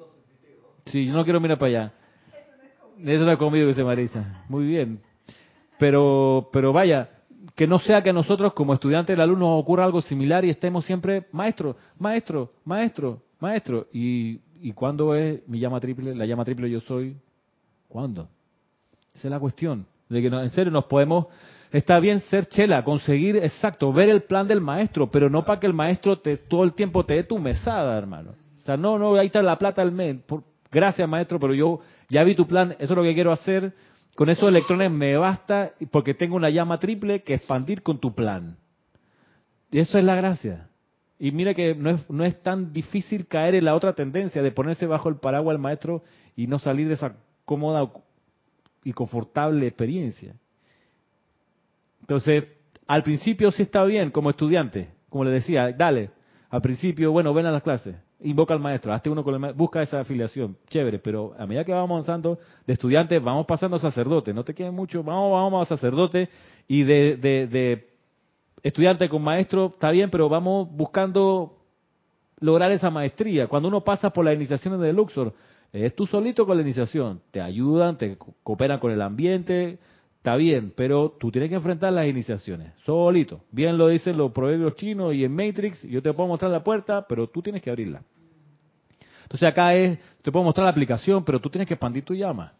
[0.86, 1.94] Sí, yo no quiero mirar para allá.
[3.04, 4.44] Eso no es conmigo, dice Marisa.
[4.48, 5.00] Muy bien.
[5.78, 7.10] Pero, pero vaya,
[7.56, 11.26] que no sea que nosotros como estudiantes del alumno ocurra algo similar y estemos siempre,
[11.32, 13.88] maestro, maestro, maestro, maestro.
[13.92, 17.18] ¿Y, y cuándo es mi llama triple, la llama triple yo soy?
[17.88, 18.30] ¿Cuándo?
[19.14, 19.86] Esa es la cuestión.
[20.08, 21.28] De que en serio nos podemos,
[21.72, 25.68] está bien ser chela, conseguir, exacto, ver el plan del maestro, pero no para que
[25.68, 28.32] el maestro te, todo el tiempo te dé tu mesada, hermano.
[28.62, 30.18] O sea, no, no, ahí está la plata del mes.
[30.26, 30.44] Por,
[30.76, 33.74] gracias maestro, pero yo ya vi tu plan, eso es lo que quiero hacer,
[34.14, 38.58] con esos electrones me basta porque tengo una llama triple que expandir con tu plan.
[39.72, 40.70] Y eso es la gracia.
[41.18, 44.52] Y mira que no es, no es tan difícil caer en la otra tendencia de
[44.52, 46.04] ponerse bajo el paraguas del maestro
[46.36, 47.16] y no salir de esa
[47.46, 47.90] cómoda
[48.84, 50.36] y confortable experiencia.
[52.02, 52.44] Entonces,
[52.86, 56.12] al principio sí está bien como estudiante, como le decía, dale,
[56.50, 59.58] al principio, bueno, ven a las clases, invoca al maestro, hazte uno con el maestro,
[59.58, 63.80] busca esa afiliación, chévere, pero a medida que vamos avanzando de estudiantes, vamos pasando a
[63.80, 66.30] sacerdote, no te queden mucho, vamos, vamos a sacerdote
[66.68, 67.88] y de, de,
[68.64, 71.58] estudiante con maestro, está bien, pero vamos buscando
[72.40, 73.48] lograr esa maestría.
[73.48, 75.34] Cuando uno pasa por las iniciaciones de Luxor,
[75.72, 79.78] es tú solito con la iniciación, te ayudan, te cooperan con el ambiente,
[80.26, 83.42] Está bien, pero tú tienes que enfrentar las iniciaciones, solito.
[83.52, 87.06] Bien lo dicen los proverbios chinos y en Matrix, yo te puedo mostrar la puerta,
[87.08, 88.02] pero tú tienes que abrirla.
[89.22, 92.54] Entonces acá es, te puedo mostrar la aplicación, pero tú tienes que expandir tu llama.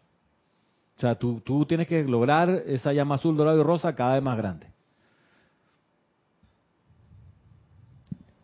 [0.96, 4.22] O sea, tú, tú tienes que lograr esa llama azul, dorado y rosa cada vez
[4.22, 4.68] más grande.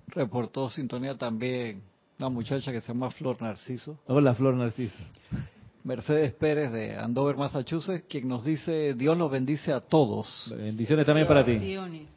[0.09, 1.81] Reportó sintonía también
[2.19, 4.01] una muchacha que se llama Flor Narciso.
[4.09, 4.99] Hola, Flor Narciso.
[5.85, 10.53] Mercedes Pérez de Andover, Massachusetts, quien nos dice, Dios los bendice a todos.
[10.57, 11.59] Bendiciones también para ti.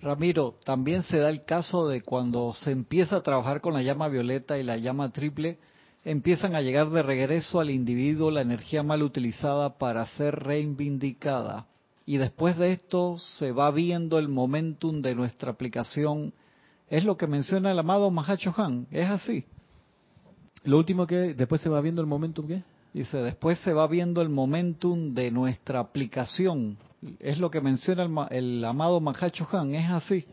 [0.02, 4.08] Ramiro, también se da el caso de cuando se empieza a trabajar con la llama
[4.08, 5.58] violeta y la llama triple,
[6.04, 11.66] empiezan a llegar de regreso al individuo la energía mal utilizada para ser reivindicada.
[12.06, 16.34] Y después de esto se va viendo el momentum de nuestra aplicación.
[16.88, 19.46] Es lo que menciona el amado Mahacho Han, ¿es así?
[20.64, 22.62] Lo último que después se va viendo el momentum, ¿qué?
[22.96, 26.78] Dice, después se va viendo el momentum de nuestra aplicación.
[27.20, 30.26] Es lo que menciona el, amado Mahacho Han, es así.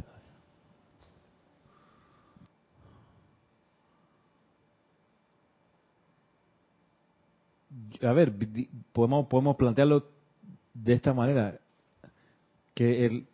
[8.00, 8.32] A ver,
[8.92, 10.06] podemos, podemos plantearlo
[10.72, 11.58] de esta manera,
[12.74, 13.26] que el,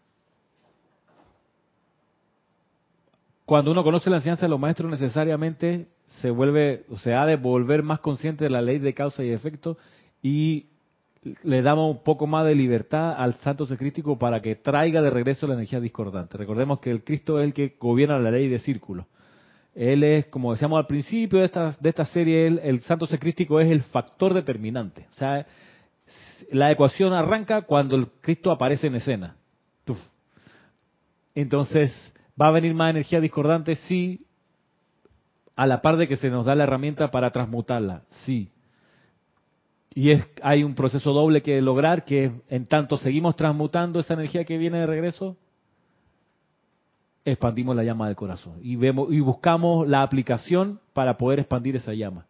[3.44, 5.86] cuando uno conoce la enseñanza de los maestros necesariamente
[6.20, 9.78] se vuelve, se ha de volver más consciente de la ley de causa y efecto
[10.22, 10.66] y
[11.42, 15.46] le damos un poco más de libertad al santo secrístico para que traiga de regreso
[15.46, 16.38] la energía discordante.
[16.38, 19.06] Recordemos que el Cristo es el que gobierna la ley de círculo.
[19.74, 23.70] Él es, como decíamos al principio de esta, de esta serie, el santo secrístico es
[23.70, 25.06] el factor determinante.
[25.12, 25.46] O sea,
[26.50, 29.36] la ecuación arranca cuando el Cristo aparece en escena.
[31.34, 31.94] Entonces,
[32.40, 33.76] ¿va a venir más energía discordante?
[33.76, 34.26] Sí,
[35.58, 38.52] a la par de que se nos da la herramienta para transmutarla, sí.
[39.92, 44.44] Y es, hay un proceso doble que lograr, que en tanto seguimos transmutando esa energía
[44.44, 45.36] que viene de regreso,
[47.24, 52.26] expandimos la llama del corazón y y buscamos la aplicación para poder expandir esa llama.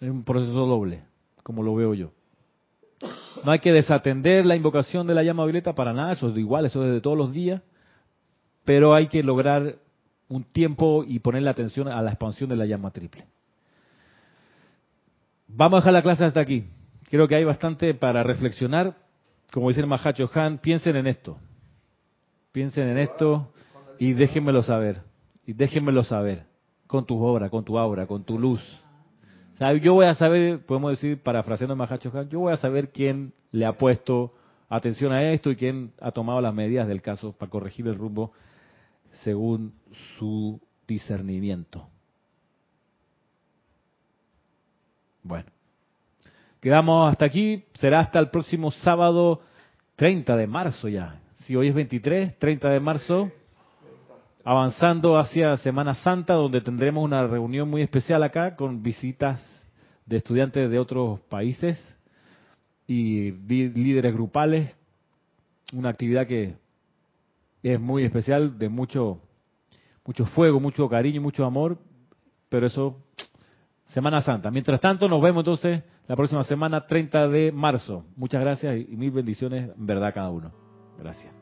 [0.00, 1.04] Es un proceso doble,
[1.44, 2.10] como lo veo yo.
[3.44, 6.66] No hay que desatender la invocación de la llama violeta para nada, eso es igual,
[6.66, 7.62] eso es de todos los días,
[8.64, 9.76] pero hay que lograr
[10.28, 13.24] un tiempo y ponerle atención a la expansión de la llama triple.
[15.48, 16.64] Vamos a dejar la clase hasta aquí.
[17.08, 18.96] Creo que hay bastante para reflexionar.
[19.52, 21.38] Como dice el Mahacho Han, piensen en esto.
[22.52, 23.52] Piensen en esto
[23.98, 25.02] y déjenmelo saber.
[25.46, 26.44] Y déjenmelo saber.
[26.86, 28.60] Con tu obra, con tu aura, con tu luz.
[29.82, 33.32] yo voy a saber, podemos decir, parafraseando el Mahacho Han, yo voy a saber quién
[33.52, 34.34] le ha puesto
[34.68, 38.32] atención a esto y quién ha tomado las medidas del caso para corregir el rumbo
[39.26, 39.72] según
[40.16, 41.88] su discernimiento.
[45.24, 45.48] Bueno,
[46.60, 49.40] quedamos hasta aquí, será hasta el próximo sábado
[49.96, 51.20] 30 de marzo ya.
[51.40, 53.32] Si hoy es 23, 30 de marzo,
[54.44, 59.44] avanzando hacia Semana Santa, donde tendremos una reunión muy especial acá con visitas
[60.04, 61.82] de estudiantes de otros países
[62.86, 64.72] y líderes grupales,
[65.72, 66.54] una actividad que
[67.62, 69.20] es muy especial, de mucho,
[70.04, 71.78] mucho fuego, mucho cariño, mucho amor,
[72.48, 72.96] pero eso,
[73.88, 74.50] Semana Santa.
[74.50, 78.04] Mientras tanto, nos vemos entonces la próxima semana, 30 de marzo.
[78.16, 80.52] Muchas gracias y mil bendiciones, en verdad, cada uno.
[80.98, 81.35] Gracias.